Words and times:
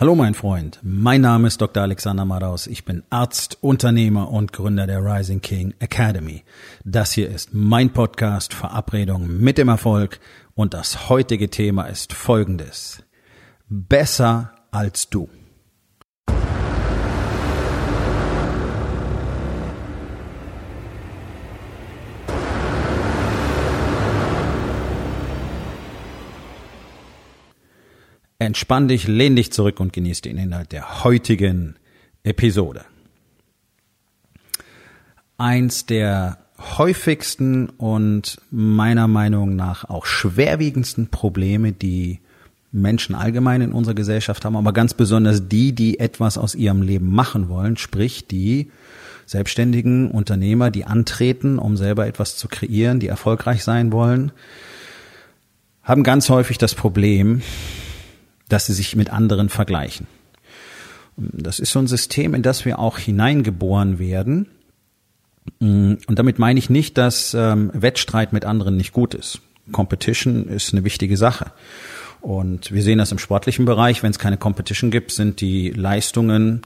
Hallo 0.00 0.14
mein 0.14 0.34
Freund, 0.34 0.78
mein 0.84 1.22
Name 1.22 1.48
ist 1.48 1.60
Dr. 1.60 1.82
Alexander 1.82 2.24
Madaus. 2.24 2.68
Ich 2.68 2.84
bin 2.84 3.02
Arzt, 3.10 3.58
Unternehmer 3.62 4.30
und 4.30 4.52
Gründer 4.52 4.86
der 4.86 5.04
Rising 5.04 5.40
King 5.40 5.74
Academy. 5.80 6.44
Das 6.84 7.10
hier 7.10 7.28
ist 7.28 7.52
mein 7.52 7.92
Podcast 7.92 8.54
Verabredung 8.54 9.26
mit 9.26 9.58
dem 9.58 9.66
Erfolg 9.66 10.20
und 10.54 10.72
das 10.72 11.08
heutige 11.08 11.50
Thema 11.50 11.86
ist 11.86 12.12
folgendes. 12.12 13.02
Besser 13.68 14.52
als 14.70 15.10
du. 15.10 15.28
Entspann 28.48 28.88
dich, 28.88 29.06
lehn 29.06 29.36
dich 29.36 29.52
zurück 29.52 29.78
und 29.78 29.92
genieß 29.92 30.22
den 30.22 30.38
Inhalt 30.38 30.72
der 30.72 31.04
heutigen 31.04 31.74
Episode. 32.22 32.86
Eins 35.36 35.84
der 35.84 36.38
häufigsten 36.58 37.68
und 37.68 38.40
meiner 38.50 39.06
Meinung 39.06 39.54
nach 39.54 39.84
auch 39.84 40.06
schwerwiegendsten 40.06 41.08
Probleme, 41.08 41.72
die 41.72 42.20
Menschen 42.72 43.14
allgemein 43.14 43.60
in 43.60 43.72
unserer 43.74 43.92
Gesellschaft 43.92 44.46
haben, 44.46 44.56
aber 44.56 44.72
ganz 44.72 44.94
besonders 44.94 45.46
die, 45.48 45.74
die 45.74 46.00
etwas 46.00 46.38
aus 46.38 46.54
ihrem 46.54 46.80
Leben 46.80 47.14
machen 47.14 47.50
wollen, 47.50 47.76
sprich 47.76 48.28
die 48.28 48.70
selbstständigen 49.26 50.10
Unternehmer, 50.10 50.70
die 50.70 50.86
antreten, 50.86 51.58
um 51.58 51.76
selber 51.76 52.06
etwas 52.06 52.38
zu 52.38 52.48
kreieren, 52.48 52.98
die 52.98 53.08
erfolgreich 53.08 53.62
sein 53.62 53.92
wollen, 53.92 54.32
haben 55.82 56.02
ganz 56.02 56.30
häufig 56.30 56.56
das 56.56 56.74
Problem, 56.74 57.42
dass 58.48 58.66
sie 58.66 58.72
sich 58.72 58.96
mit 58.96 59.10
anderen 59.10 59.48
vergleichen. 59.48 60.06
Das 61.16 61.58
ist 61.58 61.72
so 61.72 61.80
ein 61.80 61.86
System, 61.86 62.34
in 62.34 62.42
das 62.42 62.64
wir 62.64 62.78
auch 62.78 62.98
hineingeboren 62.98 63.98
werden. 63.98 64.48
Und 65.60 65.98
damit 66.08 66.38
meine 66.38 66.58
ich 66.58 66.70
nicht, 66.70 66.96
dass 66.98 67.34
ähm, 67.34 67.70
Wettstreit 67.74 68.32
mit 68.32 68.44
anderen 68.44 68.76
nicht 68.76 68.92
gut 68.92 69.14
ist. 69.14 69.40
Competition 69.72 70.46
ist 70.46 70.72
eine 70.72 70.84
wichtige 70.84 71.16
Sache. 71.16 71.52
Und 72.20 72.72
wir 72.72 72.82
sehen 72.82 72.98
das 72.98 73.12
im 73.12 73.18
sportlichen 73.18 73.64
Bereich. 73.64 74.02
Wenn 74.02 74.10
es 74.10 74.18
keine 74.18 74.36
Competition 74.36 74.90
gibt, 74.90 75.10
sind 75.12 75.40
die 75.40 75.70
Leistungen 75.70 76.62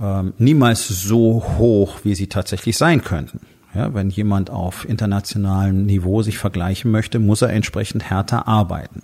ähm, 0.00 0.32
niemals 0.38 0.88
so 0.88 1.44
hoch, 1.58 2.00
wie 2.04 2.14
sie 2.14 2.28
tatsächlich 2.28 2.76
sein 2.76 3.02
könnten. 3.02 3.40
Ja, 3.74 3.92
wenn 3.92 4.10
jemand 4.10 4.48
auf 4.50 4.88
internationalem 4.88 5.84
Niveau 5.84 6.22
sich 6.22 6.38
vergleichen 6.38 6.90
möchte, 6.90 7.18
muss 7.18 7.42
er 7.42 7.50
entsprechend 7.50 8.04
härter 8.04 8.48
arbeiten. 8.48 9.02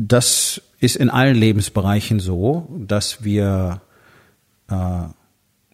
Das 0.00 0.62
ist 0.78 0.94
in 0.94 1.10
allen 1.10 1.34
Lebensbereichen 1.34 2.20
so, 2.20 2.68
dass 2.78 3.24
wir 3.24 3.80
äh, 4.70 4.74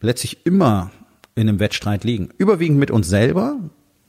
letztlich 0.01 0.47
immer 0.47 0.93
in 1.35 1.47
einem 1.47 1.61
Wettstreit 1.61 2.05
liegen. 2.05 2.31
Überwiegend 2.39 2.79
mit 2.79 2.91
uns 2.91 3.07
selber. 3.07 3.59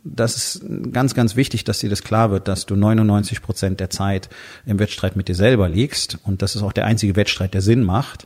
Das 0.06 0.38
ist 0.38 0.66
ganz, 0.94 1.16
ganz 1.16 1.36
wichtig, 1.36 1.66
dass 1.66 1.80
dir 1.80 1.90
das 1.90 2.02
klar 2.02 2.32
wird, 2.32 2.48
dass 2.48 2.66
du 2.66 2.78
99 2.78 3.42
Prozent 3.42 3.82
der 3.82 3.90
Zeit 3.90 4.30
im 4.66 4.80
Wettstreit 4.80 5.18
mit 5.18 5.28
dir 5.28 5.36
selber 5.36 5.68
liegst. 5.68 6.18
Und 6.24 6.42
das 6.42 6.56
ist 6.56 6.62
auch 6.62 6.72
der 6.72 6.86
einzige 6.86 7.18
Wettstreit, 7.18 7.54
der 7.54 7.62
Sinn 7.62 7.84
macht. 7.84 8.26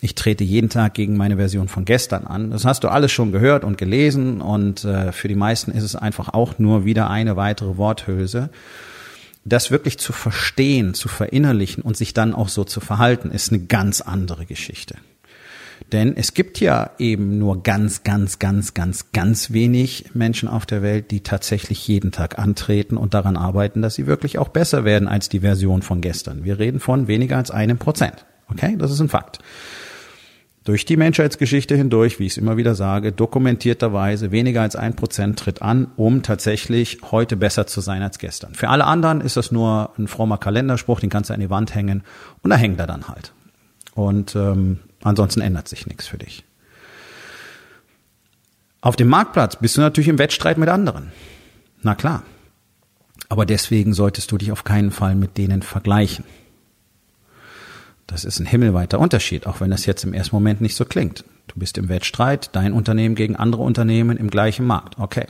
Ich 0.00 0.14
trete 0.14 0.44
jeden 0.44 0.70
Tag 0.70 0.94
gegen 0.94 1.18
meine 1.18 1.36
Version 1.36 1.68
von 1.68 1.84
gestern 1.84 2.26
an. 2.26 2.52
Das 2.52 2.64
hast 2.64 2.84
du 2.84 2.88
alles 2.88 3.12
schon 3.12 3.32
gehört 3.32 3.64
und 3.64 3.76
gelesen. 3.76 4.40
Und 4.40 4.82
äh, 4.86 5.12
für 5.12 5.28
die 5.28 5.34
meisten 5.34 5.72
ist 5.72 5.82
es 5.82 5.94
einfach 5.94 6.30
auch 6.30 6.58
nur 6.58 6.86
wieder 6.86 7.10
eine 7.10 7.36
weitere 7.36 7.76
Worthülse 7.76 8.48
das 9.48 9.70
wirklich 9.70 9.98
zu 9.98 10.12
verstehen, 10.12 10.94
zu 10.94 11.08
verinnerlichen 11.08 11.82
und 11.82 11.96
sich 11.96 12.14
dann 12.14 12.34
auch 12.34 12.48
so 12.48 12.64
zu 12.64 12.80
verhalten, 12.80 13.30
ist 13.30 13.52
eine 13.52 13.62
ganz 13.62 14.00
andere 14.00 14.46
Geschichte. 14.46 14.96
Denn 15.92 16.16
es 16.16 16.34
gibt 16.34 16.60
ja 16.60 16.90
eben 16.98 17.38
nur 17.38 17.62
ganz, 17.62 18.02
ganz, 18.02 18.38
ganz, 18.38 18.74
ganz, 18.74 19.12
ganz 19.12 19.52
wenig 19.52 20.06
Menschen 20.12 20.48
auf 20.48 20.66
der 20.66 20.82
Welt, 20.82 21.10
die 21.10 21.22
tatsächlich 21.22 21.86
jeden 21.86 22.10
Tag 22.10 22.38
antreten 22.38 22.96
und 22.96 23.14
daran 23.14 23.36
arbeiten, 23.36 23.80
dass 23.80 23.94
sie 23.94 24.06
wirklich 24.06 24.38
auch 24.38 24.48
besser 24.48 24.84
werden 24.84 25.08
als 25.08 25.28
die 25.28 25.40
Version 25.40 25.82
von 25.82 26.00
gestern. 26.00 26.44
Wir 26.44 26.58
reden 26.58 26.80
von 26.80 27.06
weniger 27.06 27.36
als 27.36 27.50
einem 27.50 27.78
Prozent. 27.78 28.26
Okay, 28.50 28.76
das 28.76 28.90
ist 28.90 29.00
ein 29.00 29.08
Fakt 29.08 29.38
durch 30.68 30.84
die 30.84 30.98
Menschheitsgeschichte 30.98 31.74
hindurch, 31.76 32.18
wie 32.18 32.26
ich 32.26 32.32
es 32.32 32.36
immer 32.36 32.58
wieder 32.58 32.74
sage, 32.74 33.10
dokumentierterweise 33.10 34.32
weniger 34.32 34.60
als 34.60 34.76
ein 34.76 34.94
Prozent 34.94 35.38
tritt 35.38 35.62
an, 35.62 35.90
um 35.96 36.22
tatsächlich 36.22 36.98
heute 37.10 37.38
besser 37.38 37.66
zu 37.66 37.80
sein 37.80 38.02
als 38.02 38.18
gestern. 38.18 38.54
Für 38.54 38.68
alle 38.68 38.84
anderen 38.84 39.22
ist 39.22 39.38
das 39.38 39.50
nur 39.50 39.94
ein 39.96 40.08
frommer 40.08 40.36
Kalenderspruch, 40.36 41.00
den 41.00 41.08
kannst 41.08 41.30
du 41.30 41.34
an 41.34 41.40
die 41.40 41.48
Wand 41.48 41.74
hängen 41.74 42.02
und 42.42 42.50
da 42.50 42.56
hängt 42.56 42.78
er 42.78 42.86
dann 42.86 43.08
halt. 43.08 43.32
Und 43.94 44.36
ähm, 44.36 44.80
ansonsten 45.02 45.40
ändert 45.40 45.68
sich 45.68 45.86
nichts 45.86 46.06
für 46.06 46.18
dich. 46.18 46.44
Auf 48.82 48.94
dem 48.94 49.08
Marktplatz 49.08 49.56
bist 49.56 49.74
du 49.78 49.80
natürlich 49.80 50.08
im 50.08 50.18
Wettstreit 50.18 50.58
mit 50.58 50.68
anderen. 50.68 51.12
Na 51.80 51.94
klar. 51.94 52.24
Aber 53.30 53.46
deswegen 53.46 53.94
solltest 53.94 54.30
du 54.32 54.36
dich 54.36 54.52
auf 54.52 54.64
keinen 54.64 54.90
Fall 54.90 55.14
mit 55.14 55.38
denen 55.38 55.62
vergleichen. 55.62 56.26
Das 58.08 58.24
ist 58.24 58.40
ein 58.40 58.46
himmelweiter 58.46 58.98
Unterschied, 58.98 59.46
auch 59.46 59.60
wenn 59.60 59.70
das 59.70 59.84
jetzt 59.84 60.02
im 60.02 60.14
ersten 60.14 60.34
Moment 60.34 60.62
nicht 60.62 60.74
so 60.74 60.86
klingt. 60.86 61.24
Du 61.46 61.58
bist 61.60 61.76
im 61.76 61.90
Wettstreit, 61.90 62.50
dein 62.54 62.72
Unternehmen 62.72 63.14
gegen 63.14 63.36
andere 63.36 63.62
Unternehmen 63.62 64.16
im 64.16 64.30
gleichen 64.30 64.66
Markt. 64.66 64.98
Okay. 64.98 65.26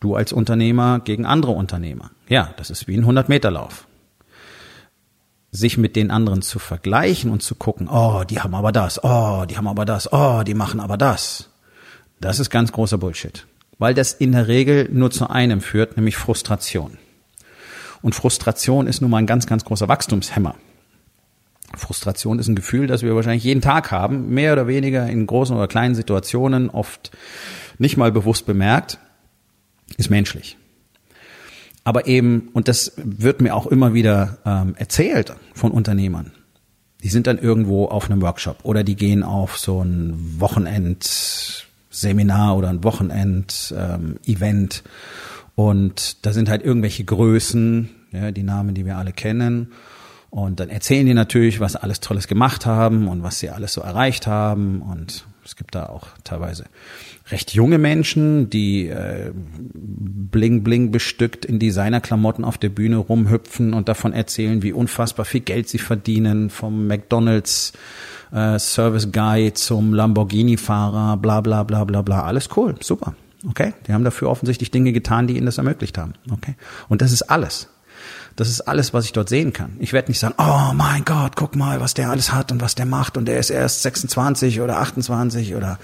Du 0.00 0.14
als 0.14 0.32
Unternehmer 0.32 1.00
gegen 1.00 1.24
andere 1.24 1.52
Unternehmer. 1.52 2.10
Ja, 2.28 2.52
das 2.58 2.68
ist 2.68 2.86
wie 2.86 2.96
ein 2.96 3.06
100-Meter-Lauf. 3.06 3.86
Sich 5.50 5.78
mit 5.78 5.96
den 5.96 6.10
anderen 6.10 6.42
zu 6.42 6.58
vergleichen 6.58 7.30
und 7.30 7.42
zu 7.42 7.54
gucken, 7.54 7.88
oh, 7.88 8.22
die 8.28 8.38
haben 8.40 8.54
aber 8.54 8.70
das, 8.70 9.02
oh, 9.02 9.46
die 9.48 9.56
haben 9.56 9.68
aber 9.68 9.86
das, 9.86 10.12
oh, 10.12 10.42
die 10.42 10.54
machen 10.54 10.80
aber 10.80 10.98
das. 10.98 11.48
Das 12.20 12.38
ist 12.38 12.50
ganz 12.50 12.70
großer 12.70 12.98
Bullshit. 12.98 13.46
Weil 13.78 13.94
das 13.94 14.12
in 14.12 14.32
der 14.32 14.46
Regel 14.46 14.90
nur 14.92 15.10
zu 15.10 15.30
einem 15.30 15.62
führt, 15.62 15.96
nämlich 15.96 16.18
Frustration. 16.18 16.98
Und 18.02 18.14
Frustration 18.14 18.86
ist 18.86 19.00
nun 19.00 19.10
mal 19.10 19.18
ein 19.18 19.26
ganz, 19.26 19.46
ganz 19.46 19.64
großer 19.64 19.88
Wachstumshemmer. 19.88 20.54
Frustration 21.76 22.38
ist 22.38 22.48
ein 22.48 22.54
Gefühl, 22.54 22.86
das 22.86 23.02
wir 23.02 23.14
wahrscheinlich 23.14 23.44
jeden 23.44 23.60
Tag 23.60 23.90
haben, 23.90 24.30
mehr 24.30 24.52
oder 24.52 24.66
weniger 24.66 25.06
in 25.08 25.26
großen 25.26 25.54
oder 25.56 25.68
kleinen 25.68 25.94
Situationen, 25.94 26.70
oft 26.70 27.10
nicht 27.78 27.96
mal 27.96 28.12
bewusst 28.12 28.44
bemerkt, 28.46 28.98
ist 29.96 30.10
menschlich. 30.10 30.58
Aber 31.84 32.06
eben, 32.06 32.50
und 32.52 32.68
das 32.68 32.92
wird 32.96 33.40
mir 33.40 33.54
auch 33.54 33.66
immer 33.66 33.94
wieder 33.94 34.36
ähm, 34.46 34.74
erzählt 34.76 35.34
von 35.54 35.70
Unternehmern, 35.70 36.32
die 37.02 37.08
sind 37.08 37.26
dann 37.26 37.38
irgendwo 37.38 37.86
auf 37.86 38.10
einem 38.10 38.20
Workshop 38.22 38.64
oder 38.64 38.82
die 38.82 38.96
gehen 38.96 39.22
auf 39.22 39.58
so 39.58 39.84
ein 39.84 40.40
Wochenendseminar 40.40 42.56
oder 42.56 42.70
ein 42.70 42.82
Wochenend-Event 42.82 44.82
ähm, 44.84 44.90
und 45.54 46.24
da 46.24 46.32
sind 46.32 46.48
halt 46.48 46.64
irgendwelche 46.64 47.04
Größen, 47.04 47.90
ja, 48.12 48.30
die 48.30 48.42
Namen, 48.42 48.74
die 48.74 48.86
wir 48.86 48.96
alle 48.96 49.12
kennen 49.12 49.72
und 50.34 50.58
dann 50.58 50.68
erzählen 50.68 51.06
die 51.06 51.14
natürlich, 51.14 51.60
was 51.60 51.74
sie 51.74 51.82
alles 51.84 52.00
Tolles 52.00 52.26
gemacht 52.26 52.66
haben 52.66 53.06
und 53.06 53.22
was 53.22 53.38
sie 53.38 53.50
alles 53.50 53.72
so 53.72 53.82
erreicht 53.82 54.26
haben. 54.26 54.82
Und 54.82 55.24
es 55.44 55.54
gibt 55.54 55.76
da 55.76 55.86
auch 55.86 56.08
teilweise 56.24 56.64
recht 57.30 57.54
junge 57.54 57.78
Menschen, 57.78 58.50
die 58.50 58.88
äh, 58.88 59.30
bling 59.32 60.64
bling 60.64 60.90
bestückt 60.90 61.44
in 61.44 61.60
Designerklamotten 61.60 62.44
auf 62.44 62.58
der 62.58 62.70
Bühne 62.70 62.96
rumhüpfen 62.96 63.74
und 63.74 63.88
davon 63.88 64.12
erzählen, 64.12 64.64
wie 64.64 64.72
unfassbar 64.72 65.24
viel 65.24 65.42
Geld 65.42 65.68
sie 65.68 65.78
verdienen, 65.78 66.50
vom 66.50 66.88
McDonald's 66.88 67.72
äh, 68.32 68.58
Service 68.58 69.12
Guy 69.12 69.52
zum 69.54 69.94
Lamborghini-Fahrer, 69.94 71.16
bla 71.16 71.42
bla 71.42 71.62
bla 71.62 71.84
bla 71.84 72.02
bla. 72.02 72.24
Alles 72.24 72.48
cool, 72.56 72.74
super. 72.80 73.14
Okay, 73.48 73.72
die 73.86 73.92
haben 73.92 74.02
dafür 74.02 74.30
offensichtlich 74.30 74.72
Dinge 74.72 74.92
getan, 74.92 75.28
die 75.28 75.36
ihnen 75.36 75.46
das 75.46 75.58
ermöglicht 75.58 75.96
haben. 75.96 76.14
Okay, 76.32 76.56
und 76.88 77.02
das 77.02 77.12
ist 77.12 77.22
alles. 77.22 77.68
Das 78.36 78.48
ist 78.48 78.62
alles, 78.62 78.92
was 78.92 79.04
ich 79.04 79.12
dort 79.12 79.28
sehen 79.28 79.52
kann. 79.52 79.76
Ich 79.78 79.92
werde 79.92 80.10
nicht 80.10 80.18
sagen, 80.18 80.34
oh 80.38 80.72
mein 80.74 81.04
Gott, 81.04 81.36
guck 81.36 81.54
mal, 81.54 81.80
was 81.80 81.94
der 81.94 82.10
alles 82.10 82.32
hat 82.32 82.50
und 82.50 82.60
was 82.60 82.74
der 82.74 82.86
macht 82.86 83.16
und 83.16 83.26
der 83.26 83.38
ist 83.38 83.50
erst 83.50 83.82
26 83.82 84.60
oder 84.60 84.78
28 84.80 85.54
oder 85.54 85.78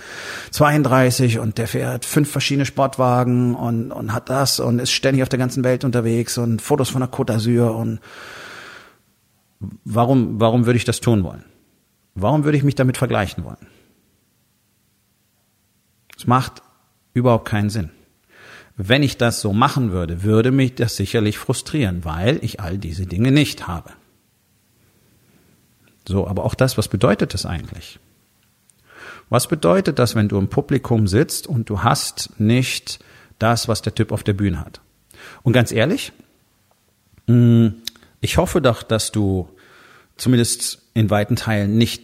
32 0.50 1.38
und 1.38 1.58
der 1.58 1.68
fährt 1.68 2.04
fünf 2.04 2.28
verschiedene 2.28 2.66
Sportwagen 2.66 3.54
und, 3.54 3.92
und 3.92 4.12
hat 4.12 4.30
das 4.30 4.58
und 4.58 4.80
ist 4.80 4.90
ständig 4.90 5.22
auf 5.22 5.28
der 5.28 5.38
ganzen 5.38 5.62
Welt 5.62 5.84
unterwegs 5.84 6.38
und 6.38 6.60
Fotos 6.60 6.90
von 6.90 7.00
der 7.00 7.10
Côte 7.10 7.34
d'Azur 7.34 7.70
und 7.70 8.00
warum, 9.84 10.40
warum 10.40 10.66
würde 10.66 10.76
ich 10.76 10.84
das 10.84 11.00
tun 11.00 11.22
wollen? 11.22 11.44
Warum 12.16 12.42
würde 12.42 12.58
ich 12.58 12.64
mich 12.64 12.74
damit 12.74 12.96
vergleichen 12.96 13.44
wollen? 13.44 13.68
Es 16.16 16.26
macht 16.26 16.62
überhaupt 17.14 17.46
keinen 17.48 17.70
Sinn. 17.70 17.90
Wenn 18.82 19.02
ich 19.02 19.18
das 19.18 19.42
so 19.42 19.52
machen 19.52 19.92
würde, 19.92 20.22
würde 20.22 20.52
mich 20.52 20.74
das 20.74 20.96
sicherlich 20.96 21.36
frustrieren, 21.36 22.02
weil 22.06 22.38
ich 22.42 22.60
all 22.60 22.78
diese 22.78 23.04
Dinge 23.04 23.30
nicht 23.30 23.68
habe. 23.68 23.90
So, 26.08 26.26
aber 26.26 26.46
auch 26.46 26.54
das, 26.54 26.78
was 26.78 26.88
bedeutet 26.88 27.34
das 27.34 27.44
eigentlich? 27.44 27.98
Was 29.28 29.48
bedeutet 29.48 29.98
das, 29.98 30.14
wenn 30.14 30.28
du 30.28 30.38
im 30.38 30.48
Publikum 30.48 31.08
sitzt 31.08 31.46
und 31.46 31.68
du 31.68 31.82
hast 31.82 32.40
nicht 32.40 33.00
das, 33.38 33.68
was 33.68 33.82
der 33.82 33.94
Typ 33.94 34.12
auf 34.12 34.22
der 34.22 34.32
Bühne 34.32 34.58
hat? 34.58 34.80
Und 35.42 35.52
ganz 35.52 35.72
ehrlich, 35.72 36.12
mm, 37.26 37.66
ich 38.22 38.38
hoffe 38.38 38.62
doch, 38.62 38.82
dass 38.82 39.12
du 39.12 39.50
zumindest 40.16 40.80
in 40.94 41.10
weiten 41.10 41.36
Teilen 41.36 41.76
nicht 41.76 42.02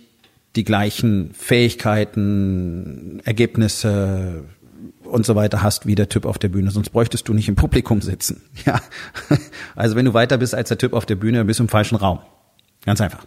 die 0.56 0.64
gleichen 0.64 1.32
Fähigkeiten, 1.32 3.23
Ergebnisse 3.25 4.44
und 5.08 5.26
so 5.26 5.35
weiter 5.35 5.62
hast 5.62 5.87
wie 5.87 5.94
der 5.94 6.08
Typ 6.08 6.26
auf 6.26 6.38
der 6.38 6.49
Bühne, 6.49 6.70
sonst 6.70 6.91
bräuchtest 6.91 7.29
du 7.29 7.35
nicht 7.35 7.49
im 7.49 7.56
Publikum 7.56 8.00
sitzen. 8.00 8.43
Ja. 8.67 8.81
Also 9.76 9.94
wenn 9.94 10.06
du 10.06 10.14
weiter 10.14 10.38
bist 10.38 10.55
als 10.55 10.69
der 10.69 10.79
Typ 10.79 10.93
auf 10.93 11.06
der 11.06 11.14
Bühne, 11.14 11.44
bist 11.44 11.61
du 11.61 11.64
im 11.64 11.69
falschen 11.69 11.97
Raum. 11.97 12.19
Ganz 12.85 13.00
einfach. 13.00 13.26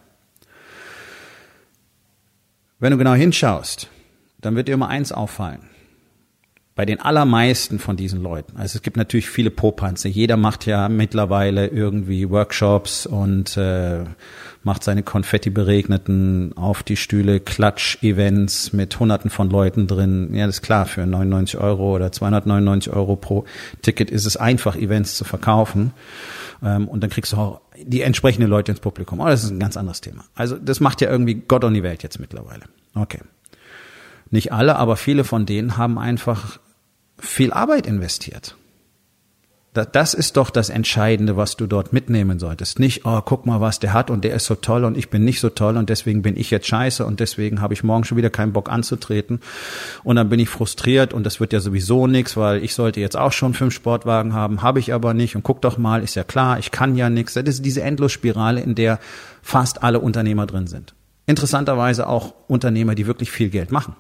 Wenn 2.80 2.92
du 2.92 2.98
genau 2.98 3.14
hinschaust, 3.14 3.88
dann 4.42 4.56
wird 4.56 4.68
dir 4.68 4.74
immer 4.74 4.90
eins 4.90 5.12
auffallen 5.12 5.70
bei 6.80 6.86
den 6.86 7.02
allermeisten 7.02 7.78
von 7.78 7.98
diesen 7.98 8.24
Leuten. 8.24 8.56
Also 8.56 8.78
es 8.78 8.82
gibt 8.82 8.96
natürlich 8.96 9.30
viele 9.30 9.52
Popanze. 9.52 10.08
Jeder 10.08 10.38
macht 10.38 10.66
ja 10.66 10.88
mittlerweile 10.88 11.68
irgendwie 11.68 12.30
Workshops 12.30 13.06
und 13.06 13.58
äh, 13.58 14.06
macht 14.64 14.84
seine 14.84 15.04
Konfetti 15.04 15.50
beregneten 15.50 16.54
auf 16.58 16.84
die 16.84 16.98
Stühle 16.98 17.40
Klatsch-Events 17.40 18.74
mit 18.74 19.00
Hunderten 19.00 19.30
von 19.30 19.50
Leuten 19.50 19.88
drin. 19.88 20.34
Ja, 20.34 20.46
das 20.48 20.58
ist 20.58 20.62
klar. 20.62 20.86
Für 20.86 21.06
99 21.06 21.60
Euro 21.60 21.96
oder 21.96 22.12
299 22.12 22.92
Euro 22.94 23.16
pro 23.16 23.46
Ticket 23.82 24.12
ist 24.12 24.26
es 24.26 24.36
einfach, 24.36 24.76
Events 24.76 25.16
zu 25.16 25.24
verkaufen. 25.24 25.94
Ähm, 26.62 26.88
und 26.88 27.02
dann 27.02 27.10
kriegst 27.10 27.34
du 27.34 27.38
auch 27.38 27.62
die 27.82 28.02
entsprechenden 28.02 28.50
Leute 28.50 28.72
ins 28.72 28.82
Publikum. 28.82 29.22
Aber 29.22 29.30
das 29.30 29.44
ist 29.44 29.52
ein 29.52 29.60
ganz 29.60 29.78
anderes 29.78 30.02
Thema. 30.02 30.26
Also 30.36 30.58
das 30.58 30.82
macht 30.82 31.00
ja 31.02 31.10
irgendwie 31.10 31.36
Gott 31.36 31.64
und 31.64 31.74
die 31.74 31.84
Welt 31.84 32.04
jetzt 32.04 32.20
mittlerweile. 32.20 32.66
Okay. 32.96 33.20
Nicht 34.30 34.52
alle, 34.52 34.76
aber 34.76 34.98
viele 34.98 35.24
von 35.24 35.46
denen 35.46 35.78
haben 35.78 35.98
einfach 35.98 36.60
viel 37.18 37.52
Arbeit 37.52 37.88
investiert. 37.88 38.56
Das 39.86 40.14
ist 40.14 40.38
doch 40.38 40.50
das 40.50 40.70
Entscheidende, 40.70 41.38
was 41.38 41.58
du 41.58 41.68
dort 41.68 41.94
mitnehmen 41.94 42.40
solltest. 42.40 42.80
Nicht, 42.80 43.06
oh, 43.06 43.22
guck 43.24 43.46
mal, 43.46 43.62
was 43.62 43.80
der 43.80 43.94
hat 43.94 44.10
und 44.10 44.24
der 44.24 44.34
ist 44.34 44.46
so 44.46 44.56
toll 44.56 44.86
und 44.86 44.98
ich 44.98 45.10
bin 45.10 45.24
nicht 45.24 45.40
so 45.40 45.50
toll 45.50 45.78
und 45.78 45.90
deswegen 45.90 46.22
bin 46.22 46.38
ich 46.38 46.52
jetzt 46.52 46.68
scheiße 46.68 47.06
und 47.06 47.20
deswegen 47.20 47.62
habe 47.62 47.74
ich 47.74 47.84
morgen 47.84 48.04
schon 48.04 48.18
wieder 48.18 48.30
keinen 48.30 48.54
Bock 48.54 48.70
anzutreten 48.70 49.40
und 50.04 50.16
dann 50.16 50.30
bin 50.30 50.40
ich 50.40 50.50
frustriert 50.50 51.14
und 51.14 51.26
das 51.26 51.40
wird 51.40 51.54
ja 51.54 51.60
sowieso 51.60 52.08
nichts, 52.08 52.38
weil 52.38 52.64
ich 52.64 52.74
sollte 52.74 53.00
jetzt 53.00 53.18
auch 53.18 53.32
schon 53.32 53.54
fünf 53.54 53.74
Sportwagen 53.74 54.34
haben, 54.34 54.62
habe 54.62 54.80
ich 54.80 54.94
aber 54.94 55.14
nicht 55.14 55.36
und 55.36 55.44
guck 55.44 55.62
doch 55.62 55.78
mal, 55.78 56.04
ist 56.04 56.16
ja 56.16 56.24
klar, 56.24 56.60
ich 56.60 56.72
kann 56.72 56.96
ja 56.96 57.10
nichts. 57.10 57.34
Das 57.34 57.44
ist 57.46 57.66
diese 57.66 57.82
Endlosspirale, 57.82 58.62
in 58.62 58.76
der 58.76 59.00
fast 59.42 59.84
alle 59.84 60.00
Unternehmer 60.00 60.46
drin 60.46 60.68
sind. 60.68 60.94
Interessanterweise 61.26 62.08
auch 62.08 62.34
Unternehmer, 62.48 62.96
die 62.96 63.08
wirklich 63.08 63.32
viel 63.32 63.50
Geld 63.50 63.72
machen. 63.72 63.96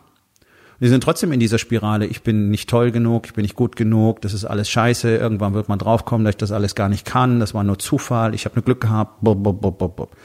Wir 0.79 0.87
sind 0.87 1.03
trotzdem 1.03 1.33
in 1.33 1.41
dieser 1.41 1.57
Spirale, 1.57 2.05
ich 2.05 2.23
bin 2.23 2.49
nicht 2.49 2.69
toll 2.69 2.91
genug, 2.91 3.25
ich 3.25 3.33
bin 3.33 3.41
nicht 3.41 3.55
gut 3.55 3.75
genug, 3.75 4.21
das 4.21 4.33
ist 4.33 4.45
alles 4.45 4.69
scheiße, 4.69 5.13
irgendwann 5.13 5.53
wird 5.53 5.67
man 5.67 5.77
draufkommen, 5.77 6.23
dass 6.23 6.33
ich 6.33 6.37
das 6.37 6.53
alles 6.53 6.73
gar 6.73 6.87
nicht 6.87 7.05
kann, 7.05 7.41
das 7.41 7.53
war 7.53 7.65
nur 7.65 7.77
Zufall, 7.79 8.33
ich 8.33 8.45
habe 8.45 8.55
nur 8.55 8.63
Glück 8.63 8.79
gehabt. 8.79 9.21
Bub, 9.21 9.43
bub, 9.43 9.61
bub, 9.61 9.77
bub. 9.77 10.15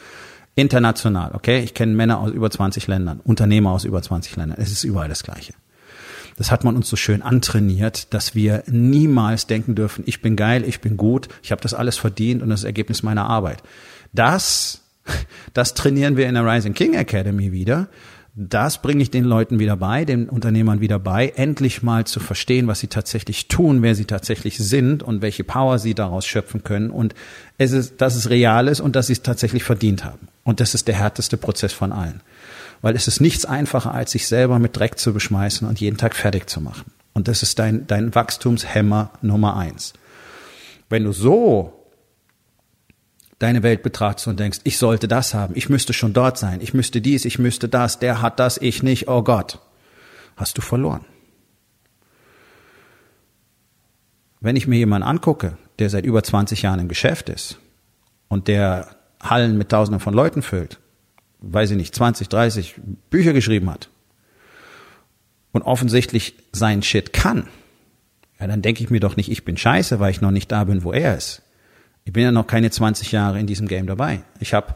International, 0.55 1.33
okay? 1.35 1.61
Ich 1.61 1.75
kenne 1.75 1.95
Männer 1.95 2.21
aus 2.21 2.31
über 2.31 2.49
20 2.49 2.87
Ländern, 2.87 3.21
Unternehmer 3.25 3.73
aus 3.73 3.83
über 3.83 4.01
20 4.01 4.37
Ländern. 4.37 4.59
Es 4.61 4.71
ist 4.71 4.85
überall 4.85 5.09
das 5.09 5.25
Gleiche. 5.25 5.55
Das 6.37 6.53
hat 6.53 6.63
man 6.63 6.77
uns 6.77 6.89
so 6.89 6.97
schön 6.97 7.23
antrainiert, 7.23 8.15
dass 8.15 8.37
wir 8.37 8.63
niemals 8.69 9.49
denken 9.49 9.75
dürfen, 9.75 10.05
ich 10.07 10.23
bin 10.23 10.37
geil, 10.37 10.65
ich 10.65 10.81
bin 10.81 10.97
gut, 10.97 11.29
ich 11.43 11.51
habe 11.51 11.63
das 11.63 11.75
alles 11.75 11.97
verdient 11.97 12.43
und 12.43 12.51
das 12.51 12.61
ist 12.61 12.65
Ergebnis 12.65 13.03
meiner 13.03 13.29
Arbeit. 13.29 13.63
Das, 14.13 14.83
das 15.53 15.75
trainieren 15.75 16.17
wir 16.17 16.29
in 16.29 16.35
der 16.35 16.47
Rising 16.47 16.75
King 16.75 16.95
Academy 16.95 17.51
wieder 17.51 17.89
das 18.37 18.83
bringe 18.83 19.01
ich 19.01 19.13
den 19.13 19.23
Leuten 19.23 19.61
wieder 19.61 19.77
bei, 19.77 20.05
den 20.05 20.29
Unternehmern 20.29 20.81
wieder 20.81 20.99
bei, 20.99 21.33
endlich 21.37 21.85
mal 21.85 22.05
zu 22.05 22.19
verstehen, 22.19 22.67
was 22.67 22.81
sie 22.81 22.89
tatsächlich 22.89 23.47
tun, 23.47 23.81
wer 23.83 23.95
sie 23.95 24.07
tatsächlich 24.07 24.59
sind 24.59 25.05
und 25.05 25.23
welche 25.23 25.45
Power 25.45 25.79
sie 25.79 25.95
daraus 25.95 26.27
schöpfen 26.27 26.65
können 26.65 26.91
und 26.91 27.15
es 27.59 27.71
ist, 27.71 28.01
dass 28.01 28.17
es 28.17 28.31
real 28.31 28.67
ist 28.67 28.81
und 28.81 28.97
dass 28.97 29.07
sie 29.07 29.13
es 29.13 29.23
tatsächlich 29.23 29.63
verdient 29.63 30.05
haben. 30.05 30.27
Und 30.43 30.59
das 30.59 30.75
ist 30.75 30.89
der 30.89 30.97
härteste 30.97 31.37
Prozess 31.37 31.73
von 31.73 31.93
allen. 31.93 32.23
Weil 32.83 32.97
es 32.97 33.07
ist 33.07 33.21
nichts 33.21 33.45
einfacher, 33.45 33.95
als 33.95 34.11
sich 34.11 34.27
selber 34.27 34.59
mit 34.59 34.77
Dreck 34.77 34.99
zu 34.99 35.13
beschmeißen 35.13 35.69
und 35.69 35.81
jeden 35.81 35.97
Tag 35.97 36.17
fertig 36.17 36.51
zu 36.51 36.61
machen. 36.61 36.91
Und 37.13 37.29
das 37.29 37.45
ist 37.45 37.61
dein, 37.61 37.87
dein 37.87 38.15
Wachstumshemmer 38.17 39.13
Nummer 39.23 39.57
eins. 39.57 39.93
Wenn 40.91 41.05
du 41.05 41.13
so 41.13 41.84
deine 43.39 43.63
Welt 43.63 43.83
betrachtest 43.83 44.29
und 44.29 44.39
denkst, 44.39 44.61
ich 44.65 44.79
sollte 44.79 45.09
das 45.09 45.35
haben, 45.35 45.55
ich 45.57 45.69
müsste 45.69 45.93
schon 45.93 46.13
dort 46.13 46.39
sein, 46.39 46.61
ich 46.61 46.75
müsste 46.75 47.01
dies, 47.01 47.25
ich 47.25 47.39
müsste 47.39 47.69
das, 47.69 47.99
der 47.99 48.23
hat 48.23 48.39
das, 48.39 48.59
ich 48.59 48.83
nicht, 48.83 49.09
oh 49.09 49.23
Gott, 49.23 49.59
hast 50.37 50.57
du 50.57 50.63
verloren. 50.63 51.05
Wenn 54.41 54.57
ich 54.57 54.67
mir 54.67 54.77
jemanden 54.77 55.09
angucke, 55.09 55.57
der 55.79 55.91
seit 55.91 56.05
über 56.05 56.23
20 56.23 56.63
Jahren 56.63 56.81
im 56.81 56.89
Geschäft 56.89 57.29
ist 57.29 57.59
und 58.29 58.47
der 58.47 58.95
Hallen 59.23 59.57
mit 59.57 59.71
Tausenden 59.71 60.01
von 60.01 60.15
Leuten 60.15 60.43
füllt, 60.43 60.79
weiß 61.41 61.71
ich 61.73 61.77
nicht, 61.77 61.95
20, 61.95 62.29
30 62.29 62.75
Bücher 63.11 63.33
geschrieben 63.33 63.71
hat 63.71 63.89
und 65.53 65.63
offensichtlich 65.63 66.35
sein 66.53 66.83
Shit 66.83 67.13
kann, 67.13 67.49
ja, 68.39 68.47
dann 68.47 68.63
denke 68.63 68.83
ich 68.85 68.91
mir 68.91 69.01
doch 69.01 69.17
nicht, 69.17 69.31
ich 69.31 69.45
bin 69.45 69.57
scheiße, 69.57 70.01
weil 70.01 70.11
ich 70.11 70.21
noch 70.21 70.31
nicht 70.31 70.53
da 70.53 70.65
bin, 70.65 70.85
wo 70.85 70.93
er 70.93 71.17
ist. 71.17 71.44
Ich 72.05 72.13
bin 72.13 72.23
ja 72.23 72.33
noch 72.33 72.47
keine 72.47 72.71
20 72.71 73.13
Jahre 73.13 73.41
in 73.41 73.47
diesem 73.47 73.67
Game 73.67 73.87
dabei. 73.87 74.23
Ich 74.41 74.55
habe 74.55 74.75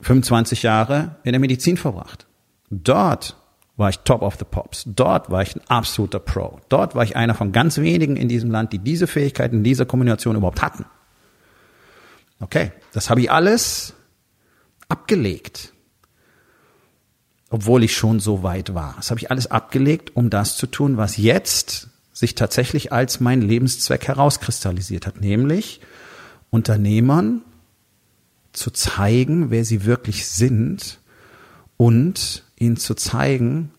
25 0.00 0.62
Jahre 0.62 1.16
in 1.24 1.32
der 1.32 1.40
Medizin 1.40 1.76
verbracht. 1.76 2.26
Dort 2.70 3.36
war 3.76 3.88
ich 3.88 4.00
Top 4.00 4.22
of 4.22 4.36
the 4.38 4.44
Pops. 4.44 4.84
Dort 4.86 5.30
war 5.30 5.42
ich 5.42 5.56
ein 5.56 5.62
absoluter 5.68 6.18
Pro. 6.18 6.60
Dort 6.68 6.94
war 6.94 7.02
ich 7.02 7.16
einer 7.16 7.34
von 7.34 7.52
ganz 7.52 7.78
wenigen 7.78 8.16
in 8.16 8.28
diesem 8.28 8.50
Land, 8.50 8.72
die 8.72 8.78
diese 8.78 9.06
Fähigkeiten 9.06 9.56
in 9.56 9.64
dieser 9.64 9.86
Kombination 9.86 10.36
überhaupt 10.36 10.62
hatten. 10.62 10.84
Okay, 12.40 12.72
das 12.92 13.10
habe 13.10 13.20
ich 13.20 13.30
alles 13.30 13.94
abgelegt. 14.88 15.72
Obwohl 17.48 17.82
ich 17.82 17.96
schon 17.96 18.20
so 18.20 18.42
weit 18.42 18.74
war. 18.74 18.94
Das 18.96 19.10
habe 19.10 19.18
ich 19.18 19.30
alles 19.30 19.50
abgelegt, 19.50 20.14
um 20.14 20.30
das 20.30 20.56
zu 20.56 20.66
tun, 20.66 20.96
was 20.96 21.16
jetzt 21.16 21.88
sich 22.12 22.34
tatsächlich 22.34 22.92
als 22.92 23.18
mein 23.18 23.40
Lebenszweck 23.40 24.06
herauskristallisiert 24.06 25.06
hat, 25.06 25.20
nämlich 25.20 25.80
Unternehmern 26.50 27.42
zu 28.52 28.70
zeigen, 28.70 29.50
wer 29.50 29.64
sie 29.64 29.84
wirklich 29.84 30.26
sind 30.26 31.00
und 31.76 32.44
ihnen 32.56 32.76
zu 32.76 32.94
zeigen, 32.94 33.70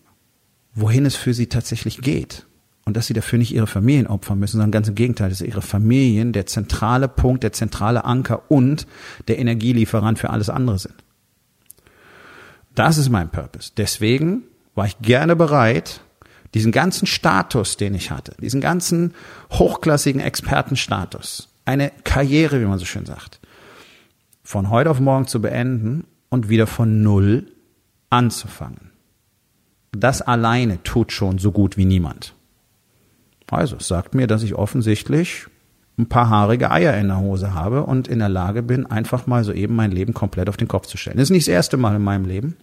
wohin 0.74 1.06
es 1.06 1.16
für 1.16 1.34
sie 1.34 1.46
tatsächlich 1.46 2.00
geht. 2.00 2.46
Und 2.84 2.96
dass 2.96 3.06
sie 3.06 3.14
dafür 3.14 3.38
nicht 3.38 3.54
ihre 3.54 3.68
Familien 3.68 4.08
opfern 4.08 4.40
müssen, 4.40 4.56
sondern 4.56 4.72
ganz 4.72 4.88
im 4.88 4.96
Gegenteil, 4.96 5.30
dass 5.30 5.40
ihre 5.40 5.62
Familien 5.62 6.32
der 6.32 6.46
zentrale 6.46 7.06
Punkt, 7.06 7.44
der 7.44 7.52
zentrale 7.52 8.04
Anker 8.04 8.50
und 8.50 8.88
der 9.28 9.38
Energielieferant 9.38 10.18
für 10.18 10.30
alles 10.30 10.50
andere 10.50 10.80
sind. 10.80 10.96
Das 12.74 12.98
ist 12.98 13.10
mein 13.10 13.30
Purpose. 13.30 13.70
Deswegen 13.76 14.42
war 14.74 14.86
ich 14.86 14.98
gerne 14.98 15.36
bereit, 15.36 16.00
diesen 16.54 16.72
ganzen 16.72 17.06
Status, 17.06 17.76
den 17.76 17.94
ich 17.94 18.10
hatte, 18.10 18.34
diesen 18.40 18.60
ganzen 18.60 19.14
hochklassigen 19.52 20.20
Expertenstatus, 20.20 21.48
eine 21.64 21.92
Karriere, 22.04 22.60
wie 22.60 22.64
man 22.64 22.78
so 22.78 22.84
schön 22.84 23.06
sagt, 23.06 23.40
von 24.42 24.70
heute 24.70 24.90
auf 24.90 25.00
morgen 25.00 25.26
zu 25.26 25.40
beenden 25.40 26.04
und 26.28 26.48
wieder 26.48 26.66
von 26.66 27.02
Null 27.02 27.46
anzufangen. 28.10 28.90
Das 29.92 30.22
alleine 30.22 30.82
tut 30.82 31.12
schon 31.12 31.38
so 31.38 31.52
gut 31.52 31.76
wie 31.76 31.84
niemand. 31.84 32.34
Also, 33.50 33.76
es 33.76 33.86
sagt 33.86 34.14
mir, 34.14 34.26
dass 34.26 34.42
ich 34.42 34.54
offensichtlich 34.54 35.46
ein 35.98 36.08
paar 36.08 36.30
haarige 36.30 36.70
Eier 36.70 36.96
in 36.96 37.08
der 37.08 37.18
Hose 37.18 37.52
habe 37.52 37.84
und 37.84 38.08
in 38.08 38.18
der 38.18 38.30
Lage 38.30 38.62
bin, 38.62 38.86
einfach 38.86 39.26
mal 39.26 39.44
so 39.44 39.52
eben 39.52 39.76
mein 39.76 39.92
Leben 39.92 40.14
komplett 40.14 40.48
auf 40.48 40.56
den 40.56 40.68
Kopf 40.68 40.86
zu 40.86 40.96
stellen. 40.96 41.18
Das 41.18 41.24
ist 41.24 41.30
nicht 41.30 41.46
das 41.46 41.52
erste 41.52 41.76
Mal 41.76 41.94
in 41.96 42.02
meinem 42.02 42.24
Leben. 42.24 42.56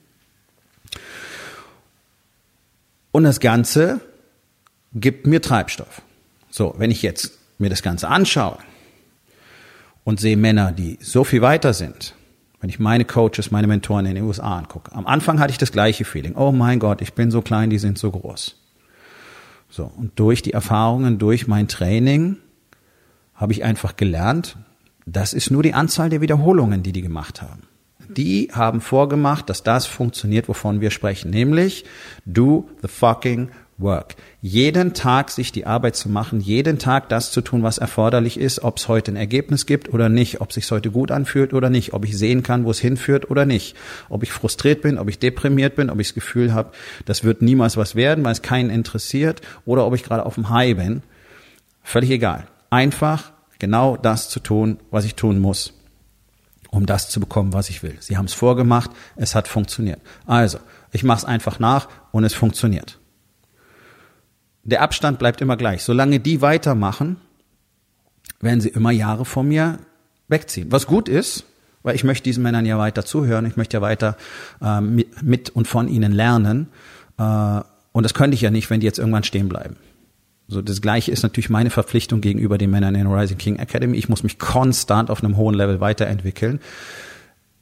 Und 3.12 3.24
das 3.24 3.40
Ganze 3.40 4.00
gibt 4.96 5.28
mir 5.28 5.44
Treibstoff. 5.44 6.02
So, 6.50 6.74
wenn 6.80 6.90
ich 6.90 7.04
jetzt 7.04 7.38
mir 7.60 7.70
das 7.70 7.84
Ganze 7.84 8.08
anschaue, 8.08 8.58
und 10.04 10.20
sehe 10.20 10.38
Männer, 10.38 10.72
die 10.72 10.98
so 11.02 11.24
viel 11.24 11.42
weiter 11.42 11.74
sind. 11.74 12.16
Wenn 12.62 12.70
ich 12.70 12.80
meine 12.80 13.06
Coaches, 13.06 13.52
meine 13.52 13.68
Mentoren 13.68 14.06
in 14.06 14.16
den 14.16 14.26
USA 14.26 14.58
angucke. 14.58 14.94
Am 14.94 15.08
Anfang 15.08 15.40
hatte 15.40 15.52
ich 15.52 15.58
das 15.58 15.72
gleiche 15.72 16.04
Feeling. 16.04 16.36
Oh 16.36 16.52
mein 16.52 16.80
Gott, 16.80 17.02
ich 17.02 17.14
bin 17.14 17.32
so 17.32 17.42
klein, 17.42 17.70
die 17.70 17.80
sind 17.80 17.98
so 17.98 18.12
groß. 18.12 18.56
So. 19.70 19.92
Und 19.96 20.20
durch 20.20 20.42
die 20.42 20.54
Erfahrungen, 20.54 21.20
durch 21.20 21.48
mein 21.48 21.68
Training 21.68 22.38
habe 23.34 23.54
ich 23.54 23.64
einfach 23.64 23.96
gelernt, 23.96 24.58
das 25.06 25.34
ist 25.34 25.52
nur 25.52 25.64
die 25.64 25.74
Anzahl 25.74 26.10
der 26.10 26.22
Wiederholungen, 26.22 26.84
die 26.84 26.92
die 26.92 27.02
gemacht 27.02 27.42
haben. 27.42 27.64
Die 28.10 28.50
haben 28.52 28.82
vorgemacht, 28.82 29.50
dass 29.50 29.64
das 29.64 29.86
funktioniert, 29.86 30.50
wovon 30.50 30.82
wir 30.82 30.92
sprechen, 30.92 31.30
nämlich 31.30 31.86
do 32.26 32.68
the 32.82 32.88
fucking 32.88 33.50
Work. 33.80 34.16
Jeden 34.42 34.94
Tag 34.94 35.32
sich 35.32 35.52
die 35.52 35.66
Arbeit 35.66 35.96
zu 35.96 36.10
machen, 36.10 36.42
jeden 36.42 36.80
Tag 36.80 37.10
das 37.10 37.32
zu 37.32 37.42
tun, 37.42 37.64
was 37.64 37.78
erforderlich 37.78 38.40
ist, 38.40 38.64
ob 38.64 38.78
es 38.78 38.88
heute 38.88 39.12
ein 39.12 39.16
Ergebnis 39.16 39.66
gibt 39.66 39.94
oder 39.94 40.10
nicht, 40.10 40.42
ob 40.42 40.50
es 40.50 40.56
sich 40.56 40.70
heute 40.70 40.92
gut 40.92 41.12
anfühlt 41.12 41.54
oder 41.54 41.70
nicht, 41.70 41.94
ob 41.94 42.06
ich 42.06 42.18
sehen 42.18 42.44
kann, 42.44 42.66
wo 42.66 42.72
es 42.72 42.80
hinführt 42.80 43.30
oder 43.32 43.46
nicht, 43.46 43.76
ob 44.10 44.24
ich 44.24 44.32
frustriert 44.32 44.82
bin, 44.82 44.98
ob 44.98 45.10
ich 45.10 45.20
deprimiert 45.20 45.76
bin, 45.76 45.90
ob 45.90 46.00
ich 46.00 46.10
das 46.10 46.16
Gefühl 46.16 46.54
habe, 46.54 46.72
das 47.06 47.24
wird 47.24 47.42
niemals 47.42 47.78
was 47.78 47.96
werden, 47.96 48.24
weil 48.24 48.34
es 48.34 48.42
keinen 48.42 48.70
interessiert 48.70 49.42
oder 49.66 49.86
ob 49.86 49.96
ich 49.96 50.04
gerade 50.04 50.26
auf 50.26 50.36
dem 50.36 50.50
High 50.50 50.76
bin. 50.76 51.02
Völlig 51.82 52.12
egal. 52.12 52.48
Einfach 52.70 53.32
genau 53.58 53.98
das 53.98 54.30
zu 54.30 54.40
tun, 54.40 54.80
was 54.92 55.06
ich 55.06 55.16
tun 55.16 55.40
muss. 55.40 55.74
um 56.72 56.86
das 56.86 57.10
zu 57.10 57.20
bekommen, 57.20 57.54
was 57.54 57.70
ich 57.70 57.82
will. 57.82 57.98
Sie 58.00 58.18
haben 58.18 58.26
es 58.26 58.34
vorgemacht, 58.34 58.92
es 59.16 59.34
hat 59.34 59.48
funktioniert. 59.48 60.00
Also, 60.28 60.60
ich 60.92 61.04
mache 61.04 61.20
es 61.20 61.26
einfach 61.26 61.60
nach 61.60 61.88
und 62.12 62.24
es 62.24 62.34
funktioniert. 62.34 62.99
Der 64.64 64.82
Abstand 64.82 65.20
bleibt 65.20 65.42
immer 65.42 65.58
gleich. 65.58 65.84
Solange 65.84 66.20
die 66.20 66.42
weitermachen, 66.42 67.18
werden 68.40 68.62
sie 68.62 68.70
immer 68.70 68.92
Jahre 68.92 69.26
von 69.26 69.48
mir 69.48 69.80
wegziehen. 70.28 70.72
Was 70.72 70.88
gut 70.88 71.10
ist, 71.10 71.46
weil 71.84 71.96
ich 71.96 72.04
möchte 72.04 72.24
diesen 72.24 72.44
Männern 72.44 72.66
ja 72.66 72.78
weiter 72.78 73.06
zuhören, 73.06 73.46
ich 73.46 73.58
möchte 73.58 73.78
ja 73.78 73.82
weiter 73.82 74.18
äh, 74.62 74.82
mit, 74.82 75.50
und 75.50 75.68
von 75.68 75.88
ihnen 75.88 76.12
lernen. 76.12 76.68
Äh, 77.18 77.62
und 77.92 78.04
das 78.04 78.14
könnte 78.14 78.36
ich 78.36 78.42
ja 78.42 78.52
nicht, 78.52 78.70
wenn 78.70 78.80
die 78.80 78.86
jetzt 78.86 79.00
irgendwann 79.00 79.24
stehen 79.24 79.50
bleiben. 79.50 79.76
So, 80.48 80.62
das 80.62 80.82
Gleiche 80.82 81.12
ist 81.12 81.22
natürlich 81.22 81.50
meine 81.50 81.70
Verpflichtung 81.70 82.22
gegenüber 82.22 82.58
den 82.58 82.72
Männern 82.72 82.96
in 82.96 83.08
Rising 83.08 83.38
King 83.38 83.56
Academy. 83.58 83.98
Ich 83.98 84.10
muss 84.10 84.24
mich 84.24 84.40
konstant 84.40 85.12
auf 85.12 85.24
einem 85.24 85.38
hohen 85.38 85.54
Level 85.54 85.80
weiterentwickeln, 85.80 86.60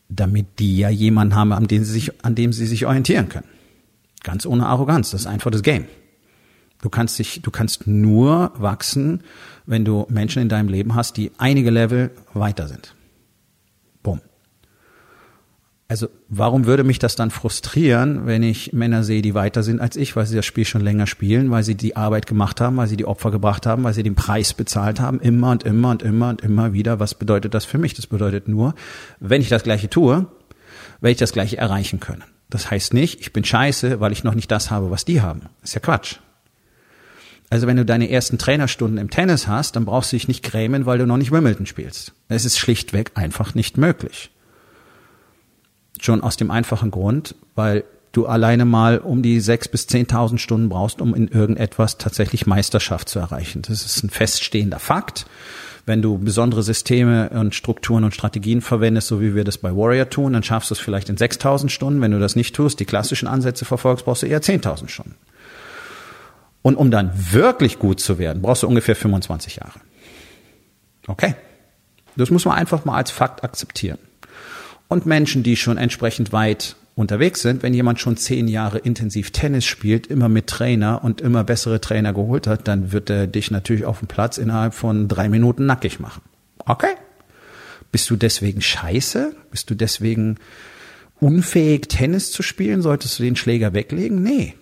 damit 0.07 0.59
die 0.59 0.77
ja 0.77 0.89
jemanden 0.89 1.35
haben, 1.35 1.51
an 1.51 1.67
dem 1.67 1.83
sie 1.83 1.91
sich, 1.91 2.23
an 2.23 2.35
dem 2.35 2.53
sie 2.53 2.65
sich 2.65 2.85
orientieren 2.85 3.27
können. 3.27 3.47
Ganz 4.23 4.45
ohne 4.45 4.65
Arroganz. 4.67 5.11
Das 5.11 5.21
ist 5.21 5.27
einfach 5.27 5.51
das 5.51 5.63
Game. 5.63 5.85
Du 6.81 6.89
kannst 6.89 7.17
dich, 7.17 7.41
du 7.41 7.51
kannst 7.51 7.87
nur 7.87 8.51
wachsen, 8.55 9.23
wenn 9.65 9.83
du 9.83 10.05
Menschen 10.09 10.41
in 10.41 10.49
deinem 10.49 10.69
Leben 10.69 10.95
hast, 10.95 11.17
die 11.17 11.31
einige 11.37 11.71
Level 11.71 12.11
weiter 12.33 12.67
sind. 12.67 12.93
Bumm. 14.03 14.21
Also 15.87 16.07
warum 16.29 16.65
würde 16.65 16.83
mich 16.83 16.99
das 16.99 17.15
dann 17.15 17.31
frustrieren, 17.31 18.27
wenn 18.27 18.43
ich 18.43 18.73
Männer 18.73 19.03
sehe, 19.03 19.21
die 19.21 19.33
weiter 19.33 19.63
sind 19.63 19.79
als 19.81 19.95
ich, 19.95 20.15
weil 20.15 20.25
sie 20.25 20.35
das 20.35 20.45
Spiel 20.45 20.65
schon 20.65 20.81
länger 20.81 21.07
spielen, 21.07 21.49
weil 21.49 21.63
sie 21.63 21.75
die 21.75 21.95
Arbeit 21.95 22.27
gemacht 22.27 22.61
haben, 22.61 22.77
weil 22.77 22.87
sie 22.87 22.97
die 22.97 23.05
Opfer 23.05 23.31
gebracht 23.31 23.65
haben, 23.65 23.83
weil 23.83 23.93
sie 23.93 24.03
den 24.03 24.15
Preis 24.15 24.53
bezahlt 24.53 24.99
haben, 24.99 25.19
immer 25.19 25.51
und 25.51 25.63
immer 25.63 25.91
und 25.91 26.03
immer 26.03 26.29
und 26.29 26.41
immer 26.41 26.73
wieder. 26.73 26.99
Was 26.99 27.15
bedeutet 27.15 27.53
das 27.53 27.65
für 27.65 27.79
mich? 27.79 27.95
Das 27.95 28.05
bedeutet 28.05 28.47
nur, 28.47 28.75
wenn 29.19 29.41
ich 29.41 29.49
das 29.49 29.63
Gleiche 29.63 29.89
tue, 29.89 30.27
werde 31.01 31.11
ich 31.11 31.17
das 31.17 31.33
Gleiche 31.33 31.57
erreichen 31.57 31.99
können. 31.99 32.23
Das 32.49 32.69
heißt 32.69 32.93
nicht, 32.93 33.19
ich 33.19 33.33
bin 33.33 33.43
scheiße, 33.43 33.99
weil 33.99 34.11
ich 34.11 34.23
noch 34.23 34.35
nicht 34.35 34.51
das 34.51 34.69
habe, 34.69 34.91
was 34.91 35.05
die 35.05 35.21
haben. 35.21 35.43
ist 35.63 35.73
ja 35.73 35.81
Quatsch. 35.81 36.17
Also 37.49 37.65
wenn 37.67 37.77
du 37.77 37.85
deine 37.85 38.09
ersten 38.09 38.37
Trainerstunden 38.37 38.97
im 38.97 39.09
Tennis 39.09 39.47
hast, 39.47 39.75
dann 39.75 39.85
brauchst 39.85 40.11
du 40.11 40.17
dich 40.17 40.27
nicht 40.27 40.43
grämen, 40.43 40.85
weil 40.85 40.97
du 40.97 41.05
noch 41.05 41.17
nicht 41.17 41.31
Wimbledon 41.31 41.65
spielst. 41.65 42.13
Es 42.27 42.43
ist 42.43 42.57
schlichtweg 42.57 43.11
einfach 43.15 43.55
nicht 43.55 43.77
möglich. 43.77 44.31
Schon 45.99 46.21
aus 46.21 46.35
dem 46.35 46.51
einfachen 46.51 46.91
Grund, 46.91 47.35
weil 47.55 47.85
du 48.11 48.25
alleine 48.25 48.65
mal 48.65 48.97
um 48.97 49.21
die 49.21 49.39
sechs 49.39 49.67
bis 49.67 49.87
zehntausend 49.87 50.41
Stunden 50.41 50.69
brauchst, 50.69 51.01
um 51.01 51.15
in 51.15 51.27
irgendetwas 51.27 51.97
tatsächlich 51.97 52.47
Meisterschaft 52.47 53.07
zu 53.09 53.19
erreichen. 53.19 53.61
Das 53.61 53.85
ist 53.85 54.03
ein 54.03 54.09
feststehender 54.09 54.79
Fakt. 54.79 55.25
Wenn 55.85 56.01
du 56.01 56.17
besondere 56.17 56.63
Systeme 56.63 57.29
und 57.29 57.55
Strukturen 57.55 58.03
und 58.03 58.13
Strategien 58.13 58.59
verwendest, 58.59 59.07
so 59.07 59.21
wie 59.21 59.35
wir 59.35 59.45
das 59.45 59.57
bei 59.57 59.73
Warrior 59.73 60.09
tun, 60.09 60.33
dann 60.33 60.43
schaffst 60.43 60.69
du 60.69 60.73
es 60.73 60.81
vielleicht 60.81 61.07
in 61.07 61.15
6000 61.15 61.71
Stunden. 61.71 62.01
Wenn 62.01 62.11
du 62.11 62.19
das 62.19 62.35
nicht 62.35 62.53
tust, 62.53 62.81
die 62.81 62.85
klassischen 62.85 63.27
Ansätze 63.27 63.63
verfolgst, 63.63 64.03
brauchst 64.03 64.23
du 64.23 64.27
eher 64.27 64.41
10.000 64.41 64.89
Stunden. 64.89 65.15
Und 66.67 66.75
um 66.75 66.91
dann 66.91 67.11
wirklich 67.31 67.79
gut 67.79 68.01
zu 68.01 68.19
werden, 68.19 68.41
brauchst 68.41 68.63
du 68.63 68.67
ungefähr 68.67 68.97
25 68.97 69.55
Jahre. 69.55 69.79
Okay. 71.07 71.33
Das 72.17 72.29
muss 72.29 72.43
man 72.43 72.57
einfach 72.57 72.83
mal 72.83 72.97
als 72.97 73.09
Fakt 73.09 73.41
akzeptieren. 73.45 73.99
Und 74.89 75.05
Menschen, 75.05 75.43
die 75.43 75.55
schon 75.55 75.77
entsprechend 75.77 76.33
weit 76.33 76.75
unterwegs 76.95 77.41
sind, 77.41 77.63
wenn 77.63 77.73
jemand 77.73 78.01
schon 78.01 78.17
zehn 78.17 78.49
Jahre 78.49 78.79
intensiv 78.79 79.31
Tennis 79.31 79.63
spielt, 79.63 80.07
immer 80.07 80.27
mit 80.27 80.47
Trainer 80.47 81.05
und 81.05 81.21
immer 81.21 81.45
bessere 81.45 81.79
Trainer 81.79 82.11
geholt 82.11 82.47
hat, 82.47 82.67
dann 82.67 82.91
wird 82.91 83.09
er 83.09 83.27
dich 83.27 83.49
natürlich 83.49 83.85
auf 83.85 83.99
dem 83.99 84.09
Platz 84.09 84.37
innerhalb 84.37 84.73
von 84.73 85.07
drei 85.07 85.29
Minuten 85.29 85.67
nackig 85.67 86.01
machen. 86.01 86.21
Okay. 86.65 86.95
Bist 87.93 88.09
du 88.09 88.17
deswegen 88.17 88.59
scheiße? 88.59 89.33
Bist 89.51 89.69
du 89.69 89.75
deswegen 89.75 90.35
unfähig, 91.21 91.87
Tennis 91.87 92.33
zu 92.33 92.43
spielen? 92.43 92.81
Solltest 92.81 93.19
du 93.19 93.23
den 93.23 93.37
Schläger 93.37 93.73
weglegen? 93.73 94.21
Nee. 94.21 94.55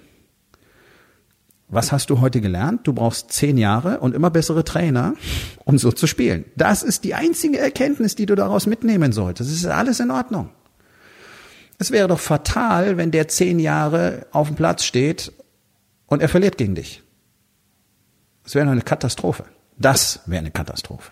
Was 1.67 1.91
hast 1.91 2.09
du 2.09 2.21
heute 2.21 2.41
gelernt? 2.41 2.85
Du 2.85 2.93
brauchst 2.93 3.31
zehn 3.31 3.57
Jahre 3.57 3.99
und 3.99 4.13
immer 4.13 4.29
bessere 4.29 4.63
Trainer, 4.63 5.15
um 5.63 5.77
so 5.77 5.91
zu 5.91 6.05
spielen. 6.05 6.45
Das 6.55 6.83
ist 6.83 7.03
die 7.03 7.15
einzige 7.15 7.57
Erkenntnis, 7.57 8.15
die 8.15 8.27
du 8.27 8.35
daraus 8.35 8.67
mitnehmen 8.67 9.11
solltest. 9.11 9.49
Es 9.49 9.57
ist 9.57 9.65
alles 9.65 9.99
in 9.99 10.11
Ordnung. 10.11 10.49
Es 11.79 11.91
wäre 11.91 12.07
doch 12.07 12.19
fatal, 12.19 12.97
wenn 12.97 13.11
der 13.11 13.27
zehn 13.27 13.59
Jahre 13.59 14.27
auf 14.31 14.47
dem 14.47 14.55
Platz 14.55 14.83
steht 14.83 15.33
und 16.05 16.21
er 16.21 16.29
verliert 16.29 16.57
gegen 16.57 16.75
dich. 16.75 17.01
Das 18.43 18.53
wäre 18.55 18.69
eine 18.69 18.81
Katastrophe. 18.81 19.45
Das 19.77 20.21
wäre 20.27 20.39
eine 20.39 20.51
Katastrophe. 20.51 21.11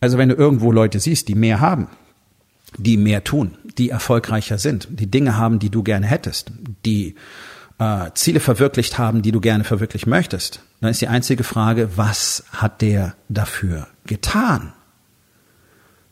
Also 0.00 0.16
wenn 0.16 0.28
du 0.28 0.36
irgendwo 0.36 0.70
Leute 0.70 1.00
siehst, 1.00 1.28
die 1.28 1.34
mehr 1.34 1.60
haben, 1.60 1.88
die 2.76 2.96
mehr 2.96 3.24
tun, 3.24 3.58
die 3.76 3.90
erfolgreicher 3.90 4.58
sind, 4.58 4.86
die 4.90 5.10
Dinge 5.10 5.36
haben, 5.36 5.58
die 5.58 5.70
du 5.70 5.82
gerne 5.82 6.06
hättest, 6.06 6.52
die 6.84 7.16
äh, 7.78 8.10
Ziele 8.14 8.40
verwirklicht 8.40 8.98
haben, 8.98 9.22
die 9.22 9.32
du 9.32 9.40
gerne 9.40 9.64
verwirklichen 9.64 10.10
möchtest, 10.10 10.60
dann 10.80 10.90
ist 10.90 11.00
die 11.00 11.08
einzige 11.08 11.44
Frage, 11.44 11.90
was 11.96 12.44
hat 12.52 12.82
der 12.82 13.14
dafür 13.28 13.88
getan? 14.06 14.72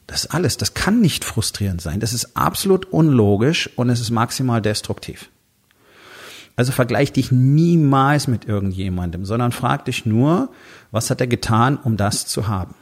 Das 0.06 0.26
alles, 0.26 0.56
das 0.56 0.75
kann 0.75 1.00
nicht 1.00 1.25
frustrierend 1.25 1.80
sein. 1.80 1.99
Das 1.99 2.12
ist 2.12 2.37
absolut 2.37 2.87
unlogisch 2.87 3.68
und 3.76 3.90
es 3.90 4.00
ist 4.00 4.11
maximal 4.11 4.62
destruktiv. 4.62 5.30
Also 6.54 6.73
vergleich 6.73 7.12
dich 7.12 7.32
niemals 7.32 8.28
mit 8.28 8.46
irgendjemandem, 8.46 9.25
sondern 9.26 9.52
frag 9.52 9.85
dich 9.85 10.06
nur, 10.06 10.49
was 10.90 11.11
hat 11.11 11.20
er 11.20 11.26
getan, 11.26 11.76
um 11.76 11.96
das 11.96 12.26
zu 12.26 12.49
haben? 12.49 12.75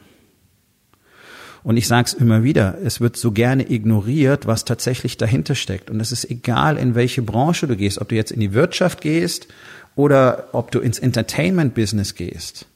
Und 1.65 1.77
ich 1.77 1.87
sage 1.87 2.05
es 2.05 2.13
immer 2.13 2.43
wieder, 2.43 2.77
es 2.83 3.01
wird 3.01 3.17
so 3.17 3.31
gerne 3.31 3.71
ignoriert, 3.71 4.45
was 4.45 4.65
tatsächlich 4.65 5.17
dahinter 5.17 5.55
steckt. 5.55 5.89
Und 5.89 5.99
es 5.99 6.11
ist 6.11 6.29
egal, 6.29 6.77
in 6.77 6.93
welche 6.93 7.23
Branche 7.23 7.65
du 7.65 7.75
gehst, 7.75 7.99
ob 7.99 8.09
du 8.09 8.15
jetzt 8.15 8.29
in 8.29 8.39
die 8.39 8.53
Wirtschaft 8.53 9.01
gehst 9.01 9.47
oder 9.95 10.49
ob 10.51 10.69
du 10.69 10.79
ins 10.79 10.99
Entertainment-Business 10.99 12.13
gehst. 12.13 12.67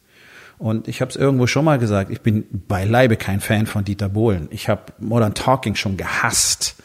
Und 0.57 0.87
ich 0.87 1.01
habe 1.01 1.09
es 1.11 1.17
irgendwo 1.17 1.45
schon 1.45 1.65
mal 1.65 1.77
gesagt, 1.77 2.09
ich 2.09 2.21
bin 2.21 2.45
beileibe 2.67 3.15
kein 3.15 3.41
Fan 3.41 3.67
von 3.67 3.85
Dieter 3.85 4.09
Bohlen. 4.09 4.47
Ich 4.49 4.69
habe 4.69 4.91
Modern 4.97 5.35
Talking 5.35 5.75
schon 5.75 5.95
gehasst. 5.95 6.75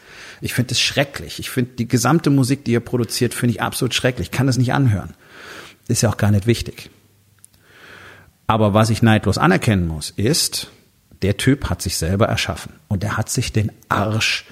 Ich 0.41 0.53
finde 0.53 0.73
es 0.73 0.79
schrecklich. 0.79 1.39
Ich 1.39 1.49
finde 1.49 1.71
die 1.71 1.87
gesamte 1.87 2.29
Musik, 2.29 2.65
die 2.65 2.75
er 2.75 2.81
produziert, 2.81 3.33
finde 3.33 3.55
ich 3.55 3.63
absolut 3.63 3.95
schrecklich. 3.95 4.27
Ich 4.27 4.31
kann 4.31 4.45
das 4.45 4.59
nicht 4.59 4.73
anhören. 4.73 5.15
Ist 5.87 6.03
ja 6.03 6.09
auch 6.09 6.17
gar 6.17 6.29
nicht 6.29 6.45
wichtig. 6.45 6.91
Aber 8.45 8.75
was 8.75 8.91
ich 8.91 9.01
neidlos 9.01 9.39
anerkennen 9.39 9.87
muss, 9.87 10.11
ist, 10.11 10.69
der 11.25 11.37
Typ 11.37 11.71
hat 11.71 11.81
sich 11.81 11.97
selber 11.97 12.27
erschaffen 12.27 12.73
und 12.87 13.01
der 13.01 13.17
hat 13.17 13.29
sich 13.29 13.51
den 13.51 13.71
Arsch 13.89 14.45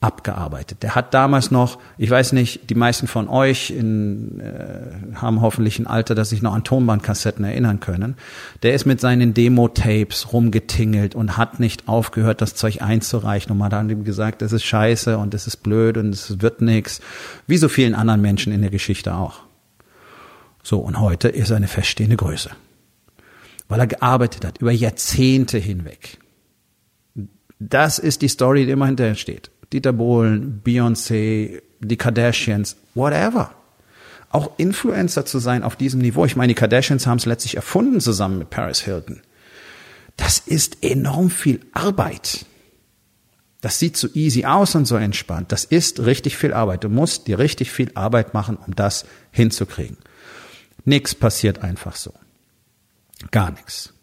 abgearbeitet. 0.00 0.84
Der 0.84 0.94
hat 0.94 1.14
damals 1.14 1.50
noch, 1.50 1.80
ich 1.98 2.08
weiß 2.08 2.32
nicht, 2.32 2.70
die 2.70 2.76
meisten 2.76 3.08
von 3.08 3.28
euch 3.28 3.70
in, 3.70 4.38
äh, 4.38 5.16
haben 5.16 5.40
hoffentlich 5.40 5.80
ein 5.80 5.88
Alter, 5.88 6.14
dass 6.14 6.30
sich 6.30 6.40
noch 6.40 6.54
an 6.54 6.62
Tonbandkassetten 6.62 7.44
erinnern 7.44 7.80
können. 7.80 8.14
Der 8.62 8.74
ist 8.74 8.86
mit 8.86 9.00
seinen 9.00 9.34
Demo-Tapes 9.34 10.32
rumgetingelt 10.32 11.16
und 11.16 11.36
hat 11.36 11.58
nicht 11.58 11.88
aufgehört, 11.88 12.40
das 12.40 12.54
Zeug 12.54 12.82
einzureichen. 12.82 13.50
Und 13.50 13.58
man 13.58 13.72
hat 13.72 13.90
ihm 13.90 14.04
gesagt, 14.04 14.42
das 14.42 14.52
ist 14.52 14.62
scheiße 14.62 15.18
und 15.18 15.34
das 15.34 15.48
ist 15.48 15.56
blöd 15.56 15.96
und 15.96 16.10
es 16.10 16.40
wird 16.40 16.60
nix. 16.60 17.00
Wie 17.48 17.56
so 17.56 17.68
vielen 17.68 17.96
anderen 17.96 18.20
Menschen 18.20 18.52
in 18.52 18.60
der 18.60 18.70
Geschichte 18.70 19.14
auch. 19.14 19.40
So, 20.62 20.78
und 20.78 21.00
heute 21.00 21.28
ist 21.28 21.50
er 21.50 21.56
eine 21.56 21.68
feststehende 21.68 22.16
Größe 22.16 22.50
weil 23.68 23.80
er 23.80 23.86
gearbeitet 23.86 24.44
hat, 24.44 24.58
über 24.58 24.72
Jahrzehnte 24.72 25.58
hinweg. 25.58 26.18
Das 27.58 27.98
ist 27.98 28.22
die 28.22 28.28
Story, 28.28 28.66
die 28.66 28.72
immer 28.72 28.86
hinterher 28.86 29.14
steht. 29.14 29.50
Dieter 29.72 29.92
Bohlen, 29.92 30.60
Beyoncé, 30.64 31.62
die 31.80 31.96
Kardashians, 31.96 32.76
whatever. 32.94 33.52
Auch 34.30 34.52
Influencer 34.56 35.24
zu 35.26 35.38
sein 35.38 35.62
auf 35.62 35.76
diesem 35.76 36.00
Niveau. 36.00 36.24
Ich 36.24 36.36
meine, 36.36 36.48
die 36.48 36.58
Kardashians 36.58 37.06
haben 37.06 37.18
es 37.18 37.26
letztlich 37.26 37.56
erfunden 37.56 38.00
zusammen 38.00 38.38
mit 38.38 38.50
Paris 38.50 38.80
Hilton. 38.80 39.20
Das 40.16 40.38
ist 40.38 40.82
enorm 40.82 41.30
viel 41.30 41.60
Arbeit. 41.72 42.46
Das 43.60 43.78
sieht 43.78 43.96
so 43.96 44.08
easy 44.14 44.44
aus 44.44 44.74
und 44.74 44.86
so 44.86 44.96
entspannt. 44.96 45.52
Das 45.52 45.64
ist 45.64 46.00
richtig 46.00 46.36
viel 46.36 46.52
Arbeit. 46.52 46.84
Du 46.84 46.88
musst 46.88 47.28
dir 47.28 47.38
richtig 47.38 47.70
viel 47.70 47.92
Arbeit 47.94 48.34
machen, 48.34 48.56
um 48.56 48.74
das 48.74 49.06
hinzukriegen. 49.30 49.98
Nichts 50.84 51.14
passiert 51.14 51.62
einfach 51.62 51.94
so. 51.94 52.12
Gar 53.30 53.52
nichts. 53.52 53.94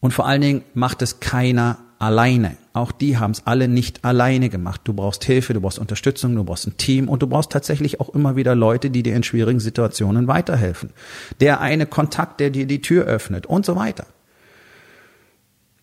Und 0.00 0.12
vor 0.12 0.26
allen 0.26 0.40
Dingen 0.40 0.64
macht 0.74 1.02
es 1.02 1.20
keiner 1.20 1.78
alleine. 1.98 2.56
Auch 2.72 2.92
die 2.92 3.18
haben 3.18 3.32
es 3.32 3.46
alle 3.46 3.68
nicht 3.68 4.04
alleine 4.04 4.48
gemacht. 4.48 4.80
Du 4.84 4.94
brauchst 4.94 5.24
Hilfe, 5.24 5.52
du 5.52 5.60
brauchst 5.60 5.78
Unterstützung, 5.78 6.34
du 6.34 6.44
brauchst 6.44 6.66
ein 6.66 6.76
Team 6.76 7.08
und 7.08 7.22
du 7.22 7.26
brauchst 7.26 7.52
tatsächlich 7.52 8.00
auch 8.00 8.08
immer 8.10 8.36
wieder 8.36 8.54
Leute, 8.54 8.90
die 8.90 9.02
dir 9.02 9.14
in 9.14 9.22
schwierigen 9.22 9.60
Situationen 9.60 10.26
weiterhelfen. 10.26 10.90
Der 11.40 11.60
eine 11.60 11.86
Kontakt, 11.86 12.40
der 12.40 12.50
dir 12.50 12.66
die 12.66 12.80
Tür 12.80 13.04
öffnet 13.04 13.46
und 13.46 13.66
so 13.66 13.76
weiter. 13.76 14.06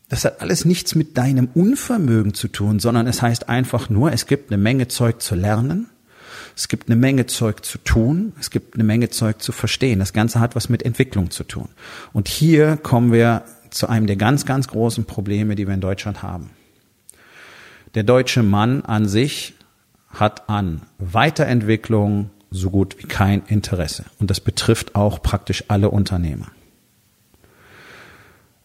Das 0.09 0.23
hat 0.25 0.41
alles 0.41 0.65
nichts 0.65 0.95
mit 0.95 1.17
deinem 1.17 1.49
Unvermögen 1.53 2.33
zu 2.33 2.47
tun, 2.47 2.79
sondern 2.79 3.07
es 3.07 3.21
heißt 3.21 3.49
einfach 3.49 3.89
nur, 3.89 4.11
es 4.13 4.25
gibt 4.25 4.51
eine 4.51 4.57
Menge 4.57 4.87
Zeug 4.87 5.21
zu 5.21 5.35
lernen 5.35 5.89
es 6.57 6.69
gibt 6.69 6.89
eine 6.89 6.95
Menge 6.95 7.27
Zeug 7.27 7.63
zu 7.63 7.77
tun, 7.77 8.33
es 8.39 8.49
gibt 8.49 8.73
eine 8.73 8.83
Menge 8.83 9.09
Zeug 9.09 9.43
zu 9.43 9.51
verstehen. 9.51 9.99
Das 9.99 10.11
Ganze 10.11 10.39
hat 10.39 10.55
was 10.55 10.69
mit 10.69 10.81
Entwicklung 10.81 11.29
zu 11.29 11.43
tun. 11.43 11.69
Und 12.13 12.27
hier 12.27 12.77
kommen 12.77 13.11
wir 13.11 13.43
zu 13.69 13.87
einem 13.87 14.07
der 14.07 14.15
ganz, 14.15 14.43
ganz 14.43 14.67
großen 14.67 15.05
Probleme, 15.05 15.53
die 15.53 15.67
wir 15.67 15.75
in 15.75 15.81
Deutschland 15.81 16.23
haben. 16.23 16.49
Der 17.93 18.01
deutsche 18.01 18.41
Mann 18.41 18.81
an 18.81 19.07
sich 19.07 19.53
hat 20.09 20.49
an 20.49 20.81
Weiterentwicklung 20.97 22.31
so 22.49 22.71
gut 22.71 22.97
wie 22.97 23.07
kein 23.07 23.43
Interesse. 23.45 24.05
Und 24.17 24.31
das 24.31 24.39
betrifft 24.39 24.95
auch 24.95 25.21
praktisch 25.21 25.65
alle 25.67 25.91
Unternehmer 25.91 26.47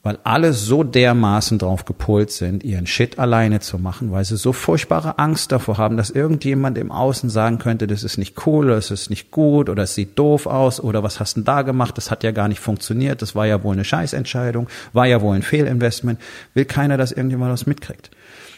weil 0.03 0.19
alle 0.25 0.53
so 0.53 0.83
dermaßen 0.83 1.59
drauf 1.59 1.85
gepolt 1.85 2.33
sind, 2.33 2.65
ihren 2.65 2.87
Shit 2.89 3.21
alleine 3.21 3.61
zu 3.61 3.79
machen, 3.79 4.11
weil 4.11 4.25
sie 4.25 4.37
so 4.37 4.53
furchtbare 4.53 5.21
Angst 5.21 5.53
davor 5.53 5.79
haben, 5.79 5.97
dass 5.97 6.11
irgendjemand 6.11 6.77
im 6.77 6.91
Außen 6.91 7.31
sagen 7.31 7.59
könnte, 7.59 7.87
das 7.87 8.03
ist 8.03 8.19
nicht 8.19 8.47
cool, 8.47 8.67
oder 8.67 8.75
das 8.75 8.91
ist 8.91 9.11
nicht 9.11 9.31
gut, 9.31 9.69
oder 9.69 9.85
es 9.85 9.95
sieht 9.95 10.19
doof 10.19 10.47
aus, 10.47 10.81
oder 10.81 11.05
was 11.05 11.21
hast 11.21 11.37
du 11.37 11.41
denn 11.41 11.45
da 11.45 11.63
gemacht, 11.63 11.97
das 11.97 12.11
hat 12.11 12.25
ja 12.25 12.33
gar 12.33 12.49
nicht 12.49 12.59
funktioniert, 12.59 13.23
das 13.23 13.37
war 13.37 13.47
ja 13.47 13.63
wohl 13.63 13.75
eine 13.75 13.85
Scheißentscheidung, 13.85 14.69
war 14.93 15.07
ja 15.07 15.21
wohl 15.21 15.37
ein 15.37 15.43
Fehlinvestment, 15.43 16.21
will 16.55 16.65
keiner, 16.65 16.97
dass 16.97 17.13
irgendjemand 17.13 17.53
was 17.53 17.67
mitkriegt. 17.67 18.11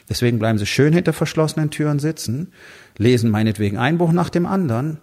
Deswegen 0.09 0.39
bleiben 0.39 0.59
sie 0.59 0.67
schön 0.67 0.95
hinter 0.95 1.13
verschlossenen 1.13 1.71
Türen 1.71 1.99
sitzen, 1.99 2.53
lesen 2.97 3.31
meinetwegen 3.31 3.77
ein 3.77 3.99
Buch 3.99 4.13
nach 4.13 4.31
dem 4.31 4.47
anderen, 4.47 4.99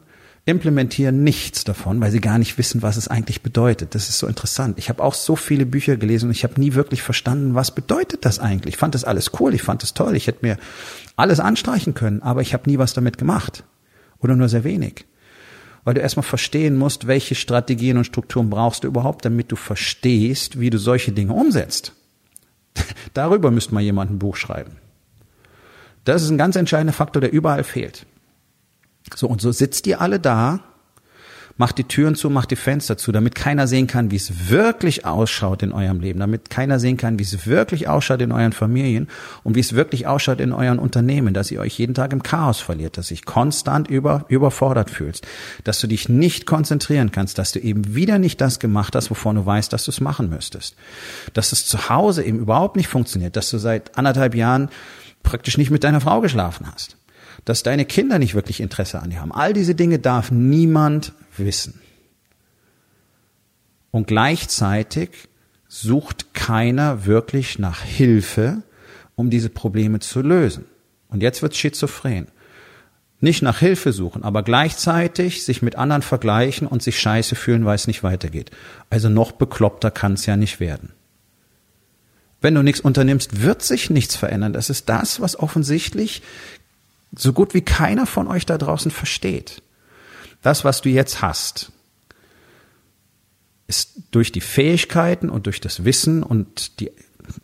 implementieren 0.45 1.24
nichts 1.24 1.63
davon, 1.63 2.01
weil 2.01 2.12
sie 2.12 2.19
gar 2.19 2.39
nicht 2.39 2.57
wissen, 2.57 2.81
was 2.81 2.98
es 2.98 3.07
eigentlich 3.07 3.41
bedeutet. 3.41 3.93
Das 3.93 4.10
ist 4.10 4.17
so 4.17 4.27
interessant. 4.27 4.79
Ich 4.79 4.89
habe 4.89 5.03
auch 5.03 5.13
so 5.13 5.36
viele 5.36 5.65
Bücher 5.65 5.98
gelesen 5.98 6.27
und 6.27 6.31
ich 6.31 6.43
habe 6.43 6.60
nie 6.60 6.74
wirklich 6.74 7.03
verstanden, 7.03 7.53
was 7.53 7.71
bedeutet 7.71 8.25
das 8.25 8.39
eigentlich. 8.39 8.75
Ich 8.75 8.79
fand 8.79 8.95
das 8.95 9.03
alles 9.03 9.31
cool, 9.39 9.53
ich 9.53 9.62
fand 9.62 9.83
das 9.83 9.93
toll, 9.93 10.15
ich 10.15 10.27
hätte 10.27 10.45
mir 10.45 10.57
alles 11.15 11.39
anstreichen 11.39 11.93
können, 11.93 12.24
aber 12.24 12.41
ich 12.41 12.53
habe 12.53 12.69
nie 12.69 12.79
was 12.79 12.93
damit 12.93 13.17
gemacht 13.19 13.63
oder 14.19 14.36
nur 14.36 14.50
sehr 14.50 14.63
wenig. 14.63 15.05
Weil 15.83 15.93
du 15.93 16.01
erstmal 16.01 16.24
verstehen 16.24 16.75
musst, 16.75 17.07
welche 17.07 17.36
Strategien 17.36 17.98
und 17.98 18.05
Strukturen 18.05 18.50
brauchst 18.50 18.83
du 18.83 18.88
überhaupt, 18.88 19.25
damit 19.25 19.51
du 19.51 19.55
verstehst, 19.55 20.60
wie 20.60 20.69
du 20.69 20.77
solche 20.77 21.12
Dinge 21.12 21.33
umsetzt. 21.33 21.93
Darüber 23.13 23.51
müsste 23.51 23.74
mal 23.74 23.81
jemand 23.81 24.12
ein 24.12 24.19
Buch 24.19 24.36
schreiben. 24.36 24.77
Das 26.03 26.24
ist 26.24 26.29
ein 26.29 26.38
ganz 26.38 26.55
entscheidender 26.55 26.93
Faktor, 26.93 27.21
der 27.21 27.31
überall 27.31 27.63
fehlt. 27.63 28.05
So, 29.15 29.27
und 29.27 29.41
so 29.41 29.51
sitzt 29.51 29.87
ihr 29.87 30.01
alle 30.01 30.19
da, 30.19 30.61
macht 31.57 31.77
die 31.77 31.83
Türen 31.83 32.15
zu, 32.15 32.29
macht 32.29 32.49
die 32.49 32.55
Fenster 32.55 32.97
zu, 32.97 33.11
damit 33.11 33.35
keiner 33.35 33.67
sehen 33.67 33.85
kann, 33.85 34.09
wie 34.09 34.15
es 34.15 34.49
wirklich 34.49 35.05
ausschaut 35.05 35.61
in 35.61 35.71
eurem 35.71 35.99
Leben, 35.99 36.19
damit 36.19 36.49
keiner 36.49 36.79
sehen 36.79 36.97
kann, 36.97 37.19
wie 37.19 37.23
es 37.23 37.45
wirklich 37.45 37.87
ausschaut 37.87 38.21
in 38.21 38.31
euren 38.31 38.53
Familien 38.53 39.07
und 39.43 39.55
wie 39.55 39.59
es 39.59 39.73
wirklich 39.73 40.07
ausschaut 40.07 40.39
in 40.39 40.53
euren 40.53 40.79
Unternehmen, 40.79 41.35
dass 41.35 41.51
ihr 41.51 41.59
euch 41.59 41.77
jeden 41.77 41.93
Tag 41.93 42.13
im 42.13 42.23
Chaos 42.23 42.59
verliert, 42.59 42.97
dass 42.97 43.09
dich 43.09 43.25
konstant 43.25 43.87
über, 43.87 44.25
überfordert 44.27 44.89
fühlst, 44.89 45.27
dass 45.63 45.79
du 45.79 45.85
dich 45.85 46.09
nicht 46.09 46.47
konzentrieren 46.47 47.11
kannst, 47.11 47.37
dass 47.37 47.51
du 47.51 47.59
eben 47.59 47.93
wieder 47.93 48.17
nicht 48.17 48.41
das 48.41 48.59
gemacht 48.59 48.95
hast, 48.95 49.11
wovon 49.11 49.35
du 49.35 49.45
weißt, 49.45 49.71
dass 49.71 49.85
du 49.85 49.91
es 49.91 50.01
machen 50.01 50.29
müsstest, 50.29 50.75
dass 51.33 51.51
es 51.51 51.67
zu 51.67 51.89
Hause 51.89 52.23
eben 52.23 52.39
überhaupt 52.39 52.75
nicht 52.75 52.87
funktioniert, 52.87 53.35
dass 53.35 53.49
du 53.49 53.57
seit 53.57 53.97
anderthalb 53.97 54.35
Jahren 54.35 54.69
praktisch 55.23 55.59
nicht 55.59 55.69
mit 55.69 55.83
deiner 55.83 56.01
Frau 56.01 56.21
geschlafen 56.21 56.65
hast 56.73 56.97
dass 57.45 57.63
deine 57.63 57.86
Kinder 57.86 58.19
nicht 58.19 58.36
wirklich 58.36 58.60
Interesse 58.60 59.01
an 59.01 59.10
dir 59.10 59.21
haben. 59.21 59.31
All 59.31 59.53
diese 59.53 59.75
Dinge 59.75 60.00
darf 60.00 60.31
niemand 60.31 61.13
wissen. 61.38 61.79
Und 63.91 64.07
gleichzeitig 64.07 65.10
sucht 65.67 66.33
keiner 66.33 67.05
wirklich 67.05 67.60
nach 67.60 67.81
Hilfe, 67.81 68.63
um 69.15 69.29
diese 69.29 69.50
Probleme 69.50 70.00
zu 70.00 70.21
lösen. 70.21 70.65
Und 71.10 71.21
jetzt 71.21 71.41
wird 71.41 71.55
schizophren. 71.55 72.27
Nicht 73.19 73.43
nach 73.43 73.60
Hilfe 73.60 73.93
suchen, 73.93 74.24
aber 74.24 74.41
gleichzeitig 74.41 75.45
sich 75.45 75.62
mit 75.62 75.75
anderen 75.75 76.01
vergleichen 76.01 76.67
und 76.67 76.81
sich 76.81 77.00
scheiße 77.00 77.36
fühlen, 77.36 77.65
weil 77.65 77.75
es 77.75 77.86
nicht 77.86 78.01
weitergeht. 78.01 78.50
Also 78.89 79.10
noch 79.10 79.31
bekloppter 79.31 79.91
kann 79.91 80.13
es 80.13 80.25
ja 80.25 80.36
nicht 80.36 80.60
werden. 80.60 80.93
Wenn 82.41 82.55
du 82.55 82.63
nichts 82.63 82.81
unternimmst, 82.81 83.43
wird 83.43 83.62
sich 83.62 83.91
nichts 83.91 84.15
verändern. 84.15 84.53
Das 84.53 84.71
ist 84.71 84.89
das, 84.89 85.21
was 85.21 85.38
offensichtlich 85.38 86.24
so 87.15 87.33
gut 87.33 87.53
wie 87.53 87.61
keiner 87.61 88.05
von 88.05 88.27
euch 88.27 88.45
da 88.45 88.57
draußen 88.57 88.91
versteht. 88.91 89.61
Das, 90.41 90.63
was 90.63 90.81
du 90.81 90.89
jetzt 90.89 91.21
hast, 91.21 91.71
ist 93.67 93.93
durch 94.11 94.31
die 94.31 94.41
Fähigkeiten 94.41 95.29
und 95.29 95.45
durch 95.45 95.61
das 95.61 95.85
Wissen 95.85 96.24
und 96.24 96.79
die 96.79 96.91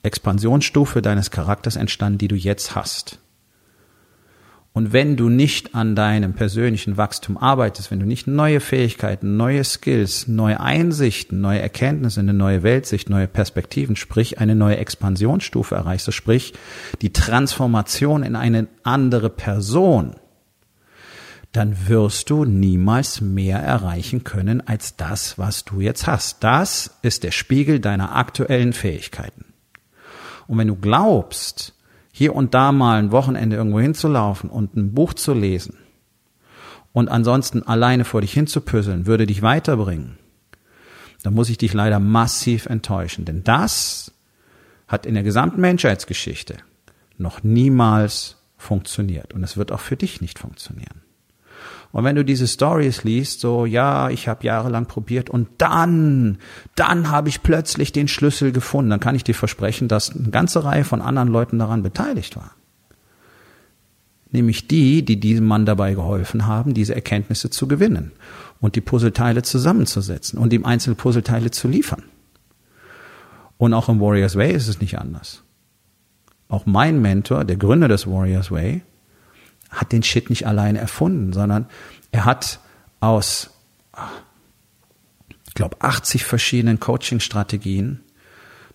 Expansionsstufe 0.04 1.02
deines 1.02 1.32
Charakters 1.32 1.76
entstanden, 1.76 2.18
die 2.18 2.28
du 2.28 2.36
jetzt 2.36 2.76
hast. 2.76 3.20
Und 4.74 4.94
wenn 4.94 5.18
du 5.18 5.30
nicht 5.30 5.74
an 5.74 5.96
deinem 5.96 6.34
persönlichen 6.34 6.98
Wachstum 6.98 7.36
arbeitest, 7.36 7.90
wenn 7.90 8.00
du 8.00 8.06
nicht 8.06 8.28
neue 8.28 8.60
Fähigkeiten, 8.60 9.36
neue 9.36 9.64
Skills, 9.64 10.28
neue 10.28 10.60
Einsichten, 10.60 11.42
neue 11.42 11.60
Erkenntnisse, 11.60 12.20
eine 12.20 12.34
neue 12.34 12.62
Weltsicht, 12.62 13.10
neue 13.10 13.28
Perspektiven, 13.28 13.96
sprich 13.96 14.40
eine 14.40 14.54
neue 14.54 14.78
Expansionsstufe 14.78 15.74
erreichst, 15.74 16.14
sprich 16.14 16.54
die 17.02 17.12
Transformation 17.12 18.22
in 18.22 18.36
eine 18.36 18.68
andere 18.84 19.32
Person, 19.32 20.16
dann 21.54 21.88
wirst 21.88 22.30
du 22.30 22.46
niemals 22.46 23.20
mehr 23.20 23.58
erreichen 23.58 24.24
können 24.24 24.62
als 24.68 24.96
das, 24.96 25.40
was 25.40 25.66
du 25.66 25.82
jetzt 25.82 26.06
hast. 26.06 26.44
Das 26.44 27.00
ist 27.02 27.24
der 27.24 27.32
Spiegel 27.32 27.80
deiner 27.80 28.16
aktuellen 28.16 28.74
Fähigkeiten. 28.74 29.46
Und 30.46 30.60
wenn 30.60 30.68
du 30.68 30.76
glaubst, 30.76 31.74
hier 32.18 32.36
und 32.36 32.56
da 32.56 32.72
mal 32.72 32.98
ein 32.98 33.12
Wochenende 33.12 33.58
irgendwo 33.58 33.80
hinzulaufen 33.80 34.50
und 34.50 34.76
ein 34.76 34.96
Buch 34.96 35.14
zu 35.14 35.36
lesen 35.36 35.78
und 36.92 37.10
ansonsten 37.10 37.62
alleine 37.62 38.06
vor 38.06 38.22
dich 38.22 38.34
hinzupüsseln, 38.34 39.06
würde 39.06 39.28
dich 39.28 39.44
weiterbringen, 39.44 40.18
dann 41.22 41.36
muss 41.36 41.52
ich 41.52 41.60
dich 41.60 41.76
leider 41.76 42.00
massiv 42.00 42.66
enttäuschen. 42.66 43.24
Denn 43.26 43.44
das 43.44 44.14
hat 44.88 45.06
in 45.06 45.14
der 45.14 45.22
gesamten 45.22 45.62
Menschheitsgeschichte 45.62 46.58
noch 47.20 47.44
niemals 47.44 48.38
funktioniert. 48.58 49.32
Und 49.36 49.44
es 49.44 49.58
wird 49.58 49.72
auch 49.72 49.80
für 49.80 49.96
dich 49.96 50.20
nicht 50.20 50.40
funktionieren. 50.40 51.04
Und 51.92 52.04
wenn 52.04 52.16
du 52.16 52.26
diese 52.26 52.48
Stories 52.48 53.04
liest, 53.04 53.40
so, 53.40 53.66
ja, 53.66 54.10
ich 54.10 54.28
habe 54.28 54.46
jahrelang 54.46 54.86
probiert 54.86 55.30
und 55.30 55.48
dann, 55.58 56.38
dann 56.76 57.10
habe 57.10 57.30
ich 57.30 57.44
plötzlich 57.44 57.92
den 57.92 58.08
Schlüssel 58.08 58.52
gefunden, 58.52 58.90
dann 58.90 59.00
kann 59.00 59.16
ich 59.16 59.24
dir 59.24 59.36
versprechen, 59.36 59.88
dass 59.88 60.16
eine 60.16 60.30
ganze 60.30 60.64
Reihe 60.64 60.84
von 60.84 61.02
anderen 61.02 61.30
Leuten 61.30 61.60
daran 61.60 61.84
beteiligt 61.84 62.36
war. 62.36 62.52
Nämlich 64.32 64.68
die, 64.68 65.06
die 65.06 65.20
diesem 65.20 65.46
Mann 65.46 65.66
dabei 65.66 65.94
geholfen 65.94 66.46
haben, 66.46 66.74
diese 66.74 66.94
Erkenntnisse 66.94 67.50
zu 67.50 67.68
gewinnen 67.68 68.12
und 68.60 68.76
die 68.76 68.82
Puzzleteile 68.82 69.42
zusammenzusetzen 69.42 70.38
und 70.38 70.52
ihm 70.52 70.66
einzelne 70.66 70.96
Puzzleteile 70.96 71.52
zu 71.52 71.68
liefern. 71.68 72.04
Und 73.58 73.74
auch 73.74 73.90
im 73.90 74.00
Warriors 74.00 74.36
Way 74.36 74.54
ist 74.54 74.68
es 74.68 74.82
nicht 74.82 75.00
anders. 75.00 75.44
Auch 76.50 76.66
mein 76.66 77.02
Mentor, 77.02 77.46
der 77.46 77.58
Gründer 77.58 77.88
des 77.88 78.08
Warriors 78.08 78.52
Way, 78.52 78.82
hat 79.70 79.92
den 79.92 80.04
Shit 80.04 80.30
nicht 80.30 80.48
alleine 80.48 80.80
erfunden, 80.80 81.34
sondern 81.34 81.68
er 82.12 82.26
hat 82.26 82.60
aus, 83.00 83.52
ich 85.48 85.54
glaube, 85.54 85.78
80 85.80 86.26
verschiedenen 86.26 86.80
Coaching-Strategien 86.80 88.02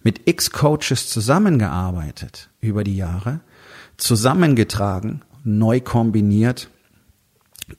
mit 0.02 0.22
x 0.28 0.50
Coaches 0.50 1.09
zusammengearbeitet 1.09 2.50
über 2.61 2.85
die 2.85 2.96
Jahre, 2.96 3.40
zusammengetragen, 3.96 5.22
neu 5.44 5.81
kombiniert, 5.81 6.68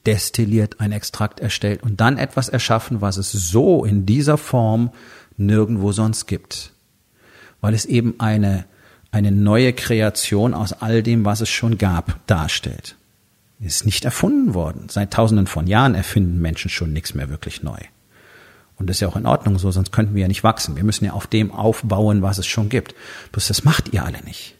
destilliert, 0.05 0.79
ein 0.79 0.91
Extrakt 0.91 1.39
erstellt 1.39 1.83
und 1.83 2.01
dann 2.01 2.17
etwas 2.17 2.49
erschaffen, 2.49 3.01
was 3.01 3.17
es 3.17 3.31
so 3.31 3.85
in 3.85 4.05
dieser 4.05 4.37
Form 4.37 4.91
nirgendwo 5.37 5.91
sonst 5.91 6.25
gibt. 6.25 6.71
Weil 7.61 7.73
es 7.73 7.85
eben 7.85 8.15
eine, 8.19 8.65
eine 9.11 9.31
neue 9.31 9.73
Kreation 9.73 10.53
aus 10.53 10.73
all 10.73 11.03
dem, 11.03 11.25
was 11.25 11.41
es 11.41 11.49
schon 11.49 11.77
gab, 11.77 12.25
darstellt 12.27 12.95
ist 13.65 13.85
nicht 13.85 14.05
erfunden 14.05 14.53
worden. 14.53 14.89
Seit 14.89 15.13
tausenden 15.13 15.47
von 15.47 15.67
Jahren 15.67 15.95
erfinden 15.95 16.41
Menschen 16.41 16.69
schon 16.69 16.93
nichts 16.93 17.13
mehr 17.13 17.29
wirklich 17.29 17.63
neu. 17.63 17.79
Und 18.75 18.87
das 18.87 18.97
ist 18.97 19.01
ja 19.01 19.07
auch 19.07 19.15
in 19.15 19.25
Ordnung 19.25 19.59
so, 19.59 19.71
sonst 19.71 19.91
könnten 19.91 20.15
wir 20.15 20.23
ja 20.23 20.27
nicht 20.27 20.43
wachsen. 20.43 20.75
Wir 20.75 20.83
müssen 20.83 21.05
ja 21.05 21.13
auf 21.13 21.27
dem 21.27 21.51
aufbauen, 21.51 22.21
was 22.21 22.37
es 22.37 22.47
schon 22.47 22.69
gibt. 22.69 22.95
Bloß 23.31 23.47
das 23.47 23.63
macht 23.63 23.93
ihr 23.93 24.03
alle 24.03 24.21
nicht. 24.23 24.55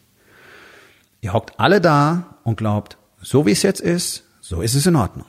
Ihr 1.20 1.32
hockt 1.32 1.58
alle 1.58 1.80
da 1.80 2.38
und 2.44 2.56
glaubt, 2.56 2.96
so 3.20 3.46
wie 3.46 3.50
es 3.50 3.62
jetzt 3.62 3.80
ist, 3.80 4.24
so 4.40 4.60
ist 4.60 4.74
es 4.74 4.86
in 4.86 4.96
Ordnung. 4.96 5.26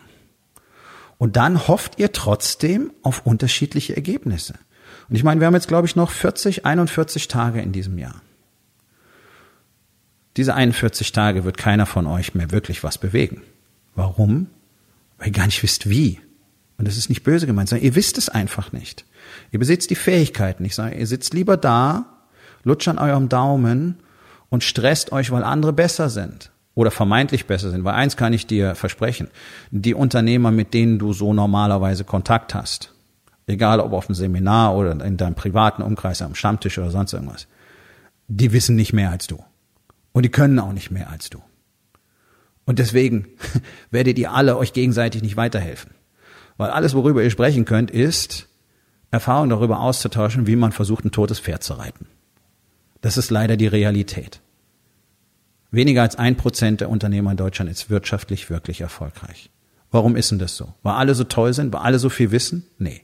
Und 1.17 1.37
dann 1.37 1.67
hofft 1.67 1.97
ihr 1.97 2.11
trotzdem 2.11 2.91
auf 3.01 3.25
unterschiedliche 3.25 3.95
Ergebnisse. 3.95 4.55
Und 5.09 5.15
ich 5.15 5.23
meine, 5.23 5.39
wir 5.39 5.47
haben 5.47 5.53
jetzt, 5.53 5.67
glaube 5.67 5.87
ich, 5.87 5.95
noch 5.95 6.11
40, 6.11 6.65
41 6.65 7.27
Tage 7.27 7.61
in 7.61 7.71
diesem 7.71 7.97
Jahr. 7.97 8.21
Diese 10.37 10.53
41 10.53 11.11
Tage 11.11 11.45
wird 11.45 11.57
keiner 11.57 11.85
von 11.85 12.07
euch 12.07 12.35
mehr 12.35 12.51
wirklich 12.51 12.83
was 12.83 12.97
bewegen. 12.97 13.41
Warum? 13.95 14.47
Weil 15.17 15.27
ihr 15.27 15.33
gar 15.33 15.45
nicht 15.45 15.63
wisst, 15.63 15.89
wie. 15.89 16.19
Und 16.77 16.87
das 16.87 16.97
ist 16.97 17.09
nicht 17.09 17.23
böse 17.23 17.47
gemeint, 17.47 17.69
sondern 17.69 17.85
ihr 17.85 17.95
wisst 17.95 18.17
es 18.17 18.29
einfach 18.29 18.71
nicht. 18.71 19.05
Ihr 19.51 19.59
besitzt 19.59 19.89
die 19.89 19.95
Fähigkeiten. 19.95 20.65
Ich 20.65 20.75
sage, 20.75 20.97
ihr 20.97 21.07
sitzt 21.07 21.33
lieber 21.33 21.57
da, 21.57 22.05
lutscht 22.63 22.89
an 22.89 22.99
eurem 22.99 23.29
Daumen 23.29 23.97
und 24.49 24.63
stresst 24.63 25.11
euch, 25.11 25.31
weil 25.31 25.43
andere 25.43 25.73
besser 25.73 26.09
sind 26.09 26.51
oder 26.73 26.91
vermeintlich 26.91 27.45
besser 27.45 27.71
sind. 27.71 27.83
Weil 27.85 27.95
eins 27.95 28.17
kann 28.17 28.33
ich 28.33 28.45
dir 28.45 28.75
versprechen, 28.75 29.29
die 29.71 29.93
Unternehmer, 29.93 30.51
mit 30.51 30.73
denen 30.73 30.99
du 30.99 31.13
so 31.13 31.33
normalerweise 31.33 32.03
Kontakt 32.03 32.53
hast, 32.53 32.93
egal 33.47 33.79
ob 33.79 33.93
auf 33.93 34.07
dem 34.07 34.15
Seminar 34.15 34.75
oder 34.75 34.91
in 35.03 35.17
deinem 35.17 35.35
privaten 35.35 35.81
Umkreis 35.81 36.21
am 36.21 36.35
Stammtisch 36.35 36.77
oder 36.77 36.91
sonst 36.91 37.13
irgendwas, 37.13 37.47
die 38.27 38.51
wissen 38.51 38.75
nicht 38.75 38.91
mehr 38.91 39.11
als 39.11 39.27
du. 39.27 39.43
Und 40.11 40.23
die 40.23 40.29
können 40.29 40.59
auch 40.59 40.73
nicht 40.73 40.91
mehr 40.91 41.09
als 41.09 41.29
du. 41.29 41.41
Und 42.65 42.79
deswegen 42.79 43.27
werdet 43.91 44.17
ihr 44.17 44.31
alle 44.31 44.57
euch 44.57 44.73
gegenseitig 44.73 45.21
nicht 45.21 45.37
weiterhelfen. 45.37 45.91
Weil 46.57 46.69
alles, 46.71 46.93
worüber 46.93 47.23
ihr 47.23 47.29
sprechen 47.29 47.65
könnt, 47.65 47.91
ist, 47.91 48.47
Erfahrung 49.11 49.49
darüber 49.49 49.79
auszutauschen, 49.79 50.47
wie 50.47 50.55
man 50.55 50.71
versucht, 50.71 51.05
ein 51.05 51.11
totes 51.11 51.39
Pferd 51.39 51.63
zu 51.63 51.73
reiten. 51.73 52.07
Das 53.01 53.17
ist 53.17 53.29
leider 53.29 53.57
die 53.57 53.67
Realität. 53.67 54.41
Weniger 55.71 56.01
als 56.01 56.15
ein 56.15 56.37
Prozent 56.37 56.81
der 56.81 56.89
Unternehmer 56.89 57.31
in 57.31 57.37
Deutschland 57.37 57.69
ist 57.69 57.89
wirtschaftlich 57.89 58.49
wirklich 58.49 58.81
erfolgreich. 58.81 59.49
Warum 59.91 60.15
ist 60.15 60.31
denn 60.31 60.39
das 60.39 60.55
so? 60.55 60.73
Weil 60.83 60.93
alle 60.95 61.15
so 61.15 61.23
toll 61.23 61.53
sind? 61.53 61.73
Weil 61.73 61.81
alle 61.81 61.99
so 61.99 62.09
viel 62.09 62.31
wissen? 62.31 62.65
Nee. 62.77 63.01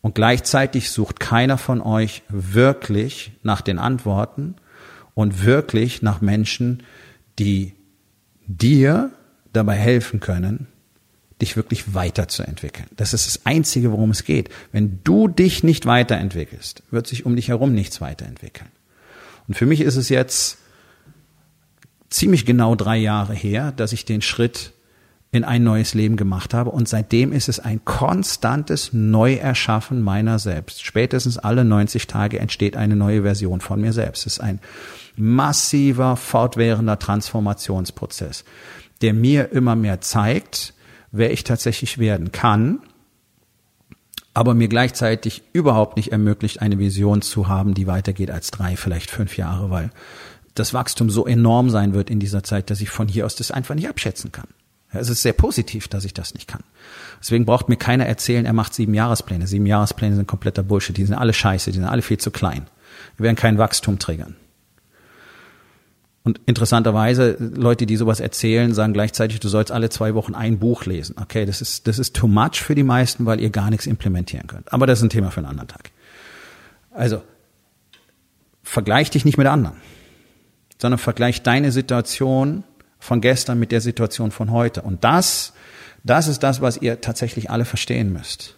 Und 0.00 0.14
gleichzeitig 0.14 0.90
sucht 0.90 1.20
keiner 1.20 1.58
von 1.58 1.80
euch 1.80 2.22
wirklich 2.28 3.32
nach 3.42 3.60
den 3.60 3.78
Antworten 3.78 4.56
und 5.14 5.44
wirklich 5.44 6.02
nach 6.02 6.20
Menschen, 6.20 6.82
die 7.38 7.74
dir 8.48 9.10
dabei 9.52 9.76
helfen 9.76 10.18
können, 10.18 10.66
dich 11.40 11.56
wirklich 11.56 11.94
weiterzuentwickeln. 11.94 12.88
Das 12.96 13.14
ist 13.14 13.26
das 13.26 13.46
Einzige, 13.46 13.92
worum 13.92 14.10
es 14.10 14.24
geht. 14.24 14.48
Wenn 14.72 15.00
du 15.04 15.28
dich 15.28 15.62
nicht 15.62 15.86
weiterentwickelst, 15.86 16.82
wird 16.90 17.06
sich 17.06 17.24
um 17.26 17.36
dich 17.36 17.48
herum 17.48 17.72
nichts 17.72 18.00
weiterentwickeln. 18.00 18.70
Und 19.46 19.54
für 19.54 19.66
mich 19.66 19.80
ist 19.80 19.96
es 19.96 20.08
jetzt 20.08 20.58
ziemlich 22.10 22.44
genau 22.44 22.74
drei 22.74 22.96
Jahre 22.96 23.34
her, 23.34 23.72
dass 23.72 23.92
ich 23.92 24.04
den 24.04 24.22
Schritt 24.22 24.72
in 25.30 25.44
ein 25.44 25.62
neues 25.62 25.94
Leben 25.94 26.16
gemacht 26.16 26.54
habe. 26.54 26.70
Und 26.70 26.88
seitdem 26.88 27.32
ist 27.32 27.48
es 27.48 27.60
ein 27.60 27.84
konstantes 27.84 28.92
Neuerschaffen 28.92 30.02
meiner 30.02 30.38
selbst. 30.38 30.84
Spätestens 30.84 31.36
alle 31.36 31.64
90 31.64 32.06
Tage 32.06 32.38
entsteht 32.38 32.76
eine 32.76 32.96
neue 32.96 33.22
Version 33.22 33.60
von 33.60 33.80
mir 33.80 33.92
selbst. 33.92 34.26
Es 34.26 34.34
ist 34.34 34.40
ein 34.40 34.60
massiver, 35.16 36.16
fortwährender 36.16 36.98
Transformationsprozess, 36.98 38.44
der 39.02 39.12
mir 39.12 39.52
immer 39.52 39.76
mehr 39.76 40.00
zeigt, 40.00 40.72
wer 41.10 41.32
ich 41.32 41.44
tatsächlich 41.44 41.98
werden 41.98 42.32
kann, 42.32 42.80
aber 44.32 44.54
mir 44.54 44.68
gleichzeitig 44.68 45.42
überhaupt 45.52 45.96
nicht 45.96 46.12
ermöglicht, 46.12 46.62
eine 46.62 46.78
Vision 46.78 47.22
zu 47.22 47.48
haben, 47.48 47.74
die 47.74 47.86
weitergeht 47.86 48.30
als 48.30 48.50
drei, 48.50 48.76
vielleicht 48.76 49.10
fünf 49.10 49.36
Jahre, 49.36 49.70
weil 49.70 49.90
das 50.54 50.74
Wachstum 50.74 51.10
so 51.10 51.26
enorm 51.26 51.70
sein 51.70 51.92
wird 51.92 52.08
in 52.08 52.20
dieser 52.20 52.42
Zeit, 52.42 52.70
dass 52.70 52.80
ich 52.80 52.88
von 52.88 53.08
hier 53.08 53.26
aus 53.26 53.34
das 53.34 53.50
einfach 53.50 53.74
nicht 53.74 53.88
abschätzen 53.88 54.32
kann. 54.32 54.48
Es 54.90 55.10
ist 55.10 55.22
sehr 55.22 55.34
positiv, 55.34 55.88
dass 55.88 56.04
ich 56.04 56.14
das 56.14 56.34
nicht 56.34 56.48
kann. 56.48 56.62
Deswegen 57.20 57.44
braucht 57.44 57.68
mir 57.68 57.76
keiner 57.76 58.06
erzählen, 58.06 58.46
er 58.46 58.54
macht 58.54 58.74
sieben 58.74 58.94
Jahrespläne. 58.94 59.46
Sieben 59.46 59.66
Jahrespläne 59.66 60.16
sind 60.16 60.26
kompletter 60.26 60.62
Bullshit. 60.62 60.96
Die 60.96 61.04
sind 61.04 61.14
alle 61.14 61.34
scheiße, 61.34 61.70
die 61.70 61.78
sind 61.78 61.88
alle 61.88 62.02
viel 62.02 62.18
zu 62.18 62.30
klein. 62.30 62.66
Die 63.18 63.22
werden 63.22 63.36
kein 63.36 63.58
Wachstum 63.58 63.98
triggern. 63.98 64.36
Und 66.24 66.40
interessanterweise, 66.46 67.36
Leute, 67.38 67.86
die 67.86 67.96
sowas 67.96 68.20
erzählen, 68.20 68.74
sagen 68.74 68.92
gleichzeitig, 68.92 69.40
du 69.40 69.48
sollst 69.48 69.72
alle 69.72 69.88
zwei 69.88 70.14
Wochen 70.14 70.34
ein 70.34 70.58
Buch 70.58 70.84
lesen. 70.84 71.16
Okay, 71.20 71.46
das 71.46 71.60
ist, 71.62 71.86
das 71.86 71.98
ist 71.98 72.14
too 72.14 72.28
much 72.28 72.60
für 72.60 72.74
die 72.74 72.82
meisten, 72.82 73.24
weil 73.24 73.40
ihr 73.40 73.50
gar 73.50 73.70
nichts 73.70 73.86
implementieren 73.86 74.46
könnt. 74.46 74.72
Aber 74.72 74.86
das 74.86 74.98
ist 74.98 75.04
ein 75.04 75.10
Thema 75.10 75.30
für 75.30 75.38
einen 75.38 75.46
anderen 75.48 75.68
Tag. 75.68 75.90
Also, 76.90 77.22
vergleich 78.62 79.10
dich 79.10 79.24
nicht 79.24 79.38
mit 79.38 79.46
anderen, 79.46 79.76
sondern 80.80 80.98
vergleich 80.98 81.42
deine 81.42 81.72
Situation 81.72 82.64
von 82.98 83.20
gestern 83.20 83.58
mit 83.58 83.72
der 83.72 83.80
Situation 83.80 84.30
von 84.30 84.50
heute. 84.50 84.82
Und 84.82 85.04
das, 85.04 85.52
das 86.04 86.28
ist 86.28 86.42
das, 86.42 86.60
was 86.60 86.76
ihr 86.78 87.00
tatsächlich 87.00 87.50
alle 87.50 87.64
verstehen 87.64 88.12
müsst. 88.12 88.56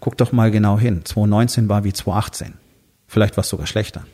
Guck 0.00 0.16
doch 0.16 0.32
mal 0.32 0.50
genau 0.50 0.78
hin. 0.78 1.04
2019 1.04 1.68
war 1.68 1.84
wie 1.84 1.92
2018. 1.92 2.54
Vielleicht 3.06 3.36
war 3.36 3.42
es 3.42 3.48
sogar 3.48 3.66
schlechter. 3.66 4.04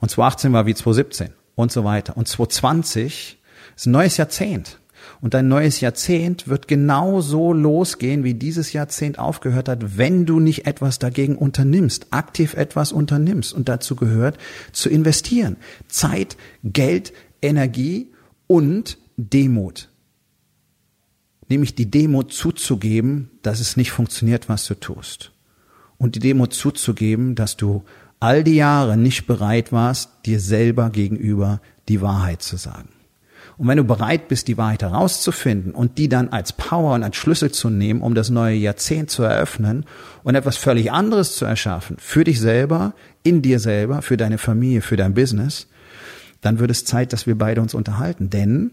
Und 0.00 0.10
2018 0.10 0.52
war 0.52 0.66
wie 0.66 0.74
2017 0.74 1.30
und 1.54 1.70
so 1.70 1.84
weiter. 1.84 2.16
Und 2.16 2.26
2020 2.26 3.38
ist 3.76 3.86
ein 3.86 3.90
neues 3.90 4.16
Jahrzehnt. 4.16 4.78
Und 5.20 5.34
dein 5.34 5.48
neues 5.48 5.80
Jahrzehnt 5.80 6.48
wird 6.48 6.68
genau 6.68 7.20
so 7.20 7.52
losgehen, 7.52 8.24
wie 8.24 8.34
dieses 8.34 8.72
Jahrzehnt 8.72 9.18
aufgehört 9.18 9.68
hat, 9.68 9.98
wenn 9.98 10.26
du 10.26 10.40
nicht 10.40 10.66
etwas 10.66 10.98
dagegen 10.98 11.36
unternimmst, 11.36 12.06
aktiv 12.10 12.54
etwas 12.54 12.92
unternimmst. 12.92 13.52
Und 13.52 13.68
dazu 13.68 13.96
gehört 13.96 14.38
zu 14.72 14.88
investieren. 14.88 15.56
Zeit, 15.88 16.36
Geld, 16.64 17.12
Energie 17.40 18.11
und 18.52 18.98
Demut. 19.16 19.88
Nämlich 21.48 21.74
die 21.74 21.90
Demut 21.90 22.34
zuzugeben, 22.34 23.30
dass 23.40 23.60
es 23.60 23.78
nicht 23.78 23.92
funktioniert, 23.92 24.50
was 24.50 24.66
du 24.66 24.74
tust. 24.74 25.32
Und 25.96 26.16
die 26.16 26.20
Demut 26.20 26.52
zuzugeben, 26.52 27.34
dass 27.34 27.56
du 27.56 27.82
all 28.20 28.44
die 28.44 28.56
Jahre 28.56 28.98
nicht 28.98 29.26
bereit 29.26 29.72
warst, 29.72 30.10
dir 30.26 30.38
selber 30.38 30.90
gegenüber 30.90 31.62
die 31.88 32.02
Wahrheit 32.02 32.42
zu 32.42 32.58
sagen. 32.58 32.90
Und 33.56 33.68
wenn 33.68 33.78
du 33.78 33.84
bereit 33.84 34.28
bist, 34.28 34.48
die 34.48 34.58
Wahrheit 34.58 34.82
herauszufinden 34.82 35.72
und 35.72 35.96
die 35.96 36.10
dann 36.10 36.28
als 36.28 36.52
Power 36.52 36.94
und 36.94 37.04
als 37.04 37.16
Schlüssel 37.16 37.52
zu 37.52 37.70
nehmen, 37.70 38.02
um 38.02 38.14
das 38.14 38.28
neue 38.28 38.56
Jahrzehnt 38.56 39.10
zu 39.10 39.22
eröffnen 39.22 39.86
und 40.24 40.34
etwas 40.34 40.58
völlig 40.58 40.92
anderes 40.92 41.36
zu 41.36 41.46
erschaffen, 41.46 41.96
für 41.98 42.24
dich 42.24 42.38
selber, 42.38 42.94
in 43.22 43.40
dir 43.40 43.60
selber, 43.60 44.02
für 44.02 44.18
deine 44.18 44.36
Familie, 44.36 44.82
für 44.82 44.96
dein 44.96 45.14
Business, 45.14 45.68
dann 46.42 46.58
wird 46.58 46.70
es 46.70 46.84
Zeit, 46.84 47.14
dass 47.14 47.26
wir 47.26 47.38
beide 47.38 47.62
uns 47.62 47.72
unterhalten. 47.72 48.28
Denn 48.28 48.72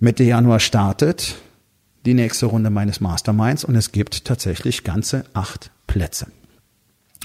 Mitte 0.00 0.24
Januar 0.24 0.60
startet 0.60 1.36
die 2.06 2.14
nächste 2.14 2.46
Runde 2.46 2.70
meines 2.70 3.00
Masterminds 3.00 3.64
und 3.64 3.76
es 3.76 3.92
gibt 3.92 4.24
tatsächlich 4.24 4.84
ganze 4.84 5.24
acht 5.34 5.70
Plätze 5.86 6.26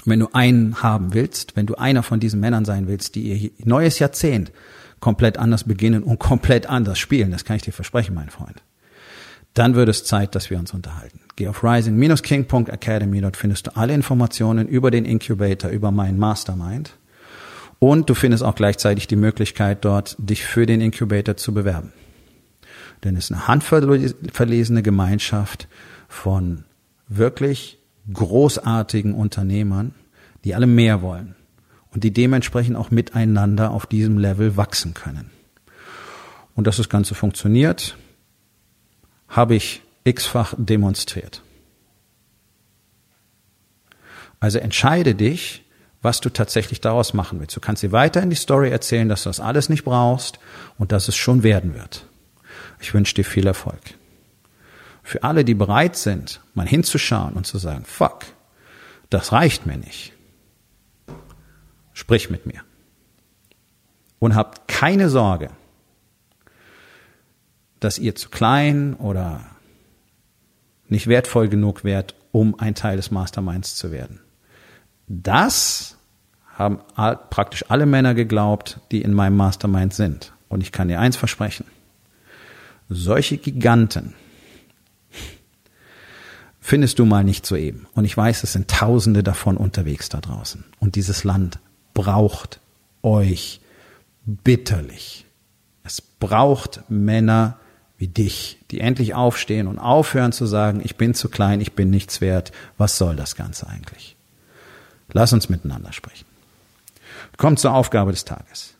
wenn 0.04 0.20
du 0.20 0.28
einen 0.32 0.82
haben 0.82 1.14
willst, 1.14 1.56
wenn 1.56 1.66
du 1.66 1.74
einer 1.76 2.02
von 2.02 2.20
diesen 2.20 2.40
Männern 2.40 2.64
sein 2.64 2.86
willst, 2.86 3.14
die 3.14 3.32
ihr 3.32 3.50
neues 3.64 3.98
Jahrzehnt 3.98 4.52
komplett 5.00 5.38
anders 5.38 5.64
beginnen 5.64 6.02
und 6.02 6.18
komplett 6.18 6.66
anders 6.66 6.98
spielen, 6.98 7.30
das 7.30 7.44
kann 7.44 7.56
ich 7.56 7.62
dir 7.62 7.72
versprechen, 7.72 8.14
mein 8.14 8.30
Freund, 8.30 8.62
dann 9.54 9.74
wird 9.74 9.88
es 9.88 10.04
Zeit, 10.04 10.34
dass 10.34 10.50
wir 10.50 10.58
uns 10.58 10.72
unterhalten. 10.72 11.20
Geh 11.36 11.48
auf 11.48 11.64
rising-king.academy, 11.64 13.20
dort 13.20 13.36
findest 13.36 13.66
du 13.66 13.76
alle 13.76 13.94
Informationen 13.94 14.68
über 14.68 14.90
den 14.90 15.04
Incubator, 15.04 15.70
über 15.70 15.90
meinen 15.90 16.18
Mastermind. 16.18 16.96
Und 17.80 18.10
du 18.10 18.14
findest 18.14 18.44
auch 18.44 18.54
gleichzeitig 18.54 19.08
die 19.08 19.16
Möglichkeit, 19.16 19.84
dort 19.84 20.14
dich 20.18 20.44
für 20.44 20.66
den 20.66 20.80
Incubator 20.82 21.36
zu 21.36 21.52
bewerben. 21.52 21.92
Denn 23.02 23.16
es 23.16 23.24
ist 23.24 23.32
eine 23.32 23.48
handverlesene 23.48 24.82
Gemeinschaft 24.82 25.66
von 26.06 26.64
wirklich 27.08 27.78
großartigen 28.12 29.14
Unternehmern, 29.14 29.94
die 30.44 30.54
alle 30.54 30.66
mehr 30.66 31.00
wollen 31.00 31.34
und 31.90 32.04
die 32.04 32.12
dementsprechend 32.12 32.76
auch 32.76 32.90
miteinander 32.90 33.70
auf 33.70 33.86
diesem 33.86 34.18
Level 34.18 34.58
wachsen 34.58 34.92
können. 34.92 35.30
Und 36.54 36.66
dass 36.66 36.76
das 36.76 36.90
Ganze 36.90 37.14
funktioniert, 37.14 37.96
habe 39.28 39.54
ich 39.54 39.80
x-fach 40.04 40.54
demonstriert. 40.58 41.42
Also 44.38 44.58
entscheide 44.58 45.14
dich, 45.14 45.64
was 46.02 46.20
du 46.20 46.30
tatsächlich 46.30 46.80
daraus 46.80 47.14
machen 47.14 47.40
willst. 47.40 47.56
Du 47.56 47.60
kannst 47.60 47.82
dir 47.82 47.92
weiter 47.92 48.22
in 48.22 48.30
die 48.30 48.36
Story 48.36 48.70
erzählen, 48.70 49.08
dass 49.08 49.24
du 49.24 49.28
das 49.28 49.40
alles 49.40 49.68
nicht 49.68 49.84
brauchst 49.84 50.38
und 50.78 50.92
dass 50.92 51.08
es 51.08 51.16
schon 51.16 51.42
werden 51.42 51.74
wird. 51.74 52.06
Ich 52.80 52.94
wünsche 52.94 53.14
dir 53.14 53.24
viel 53.24 53.46
Erfolg 53.46 53.80
für 55.10 55.24
alle, 55.24 55.44
die 55.44 55.54
bereit 55.54 55.96
sind, 55.96 56.40
mal 56.54 56.68
hinzuschauen 56.68 57.34
und 57.34 57.44
zu 57.44 57.58
sagen, 57.58 57.84
fuck, 57.84 58.26
das 59.08 59.32
reicht 59.32 59.66
mir 59.66 59.76
nicht. 59.76 60.12
Sprich 61.92 62.30
mit 62.30 62.46
mir. 62.46 62.62
Und 64.20 64.36
habt 64.36 64.68
keine 64.68 65.08
Sorge, 65.08 65.50
dass 67.80 67.98
ihr 67.98 68.14
zu 68.14 68.28
klein 68.28 68.94
oder 68.94 69.44
nicht 70.86 71.08
wertvoll 71.08 71.48
genug 71.48 71.82
wärt, 71.82 72.14
um 72.30 72.58
ein 72.60 72.76
Teil 72.76 72.96
des 72.96 73.10
Masterminds 73.10 73.74
zu 73.74 73.90
werden. 73.90 74.20
Das 75.12 75.96
haben 76.56 76.78
praktisch 77.30 77.64
alle 77.68 77.84
Männer 77.84 78.14
geglaubt, 78.14 78.78
die 78.92 79.02
in 79.02 79.12
meinem 79.12 79.36
Mastermind 79.36 79.92
sind. 79.92 80.32
Und 80.48 80.60
ich 80.60 80.70
kann 80.70 80.86
dir 80.86 81.00
eins 81.00 81.16
versprechen. 81.16 81.66
Solche 82.88 83.36
Giganten, 83.36 84.14
findest 86.60 87.00
du 87.00 87.06
mal 87.06 87.24
nicht 87.24 87.44
soeben. 87.44 87.88
Und 87.94 88.04
ich 88.04 88.16
weiß, 88.16 88.44
es 88.44 88.52
sind 88.52 88.68
Tausende 88.70 89.24
davon 89.24 89.56
unterwegs 89.56 90.08
da 90.10 90.20
draußen. 90.20 90.64
Und 90.78 90.94
dieses 90.94 91.24
Land 91.24 91.58
braucht 91.92 92.60
euch 93.02 93.60
bitterlich. 94.24 95.26
Es 95.82 96.00
braucht 96.00 96.88
Männer 96.88 97.58
wie 97.98 98.06
dich, 98.06 98.60
die 98.70 98.80
endlich 98.80 99.14
aufstehen 99.14 99.66
und 99.66 99.80
aufhören 99.80 100.30
zu 100.30 100.46
sagen, 100.46 100.80
ich 100.84 100.96
bin 100.96 101.14
zu 101.14 101.28
klein, 101.28 101.60
ich 101.60 101.72
bin 101.72 101.90
nichts 101.90 102.20
wert. 102.20 102.52
Was 102.78 102.96
soll 102.96 103.16
das 103.16 103.34
Ganze 103.34 103.66
eigentlich? 103.66 104.16
Lass 105.12 105.32
uns 105.32 105.48
miteinander 105.48 105.92
sprechen. 105.92 106.26
Kommt 107.36 107.58
zur 107.58 107.74
Aufgabe 107.74 108.12
des 108.12 108.24
Tages. 108.24 108.74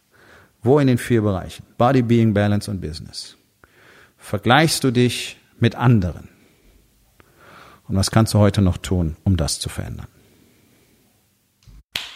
Wo 0.62 0.78
in 0.78 0.86
den 0.86 0.98
vier 0.98 1.22
Bereichen? 1.22 1.64
Body, 1.78 2.02
Being, 2.02 2.34
Balance 2.34 2.70
und 2.70 2.80
Business. 2.80 3.36
Vergleichst 4.18 4.84
du 4.84 4.90
dich 4.90 5.38
mit 5.58 5.74
anderen? 5.74 6.28
Und 7.88 7.96
was 7.96 8.10
kannst 8.10 8.34
du 8.34 8.38
heute 8.38 8.62
noch 8.62 8.76
tun, 8.76 9.16
um 9.24 9.36
das 9.36 9.58
zu 9.58 9.68
verändern? 9.68 10.06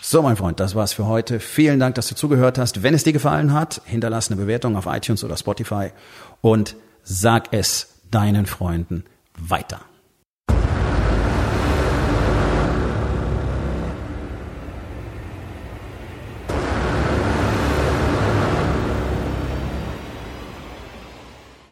So, 0.02 0.20
mein 0.22 0.36
Freund, 0.36 0.60
das 0.60 0.74
war's 0.74 0.92
für 0.92 1.06
heute. 1.06 1.40
Vielen 1.40 1.80
Dank, 1.80 1.94
dass 1.94 2.08
du 2.08 2.14
zugehört 2.14 2.58
hast. 2.58 2.82
Wenn 2.82 2.92
es 2.92 3.04
dir 3.04 3.14
gefallen 3.14 3.54
hat, 3.54 3.80
hinterlass 3.86 4.30
eine 4.30 4.40
Bewertung 4.40 4.76
auf 4.76 4.84
iTunes 4.86 5.24
oder 5.24 5.36
Spotify 5.36 5.92
und 6.42 6.76
sag 7.02 7.52
es 7.52 8.00
deinen 8.10 8.44
Freunden 8.44 9.04
weiter. 9.38 9.80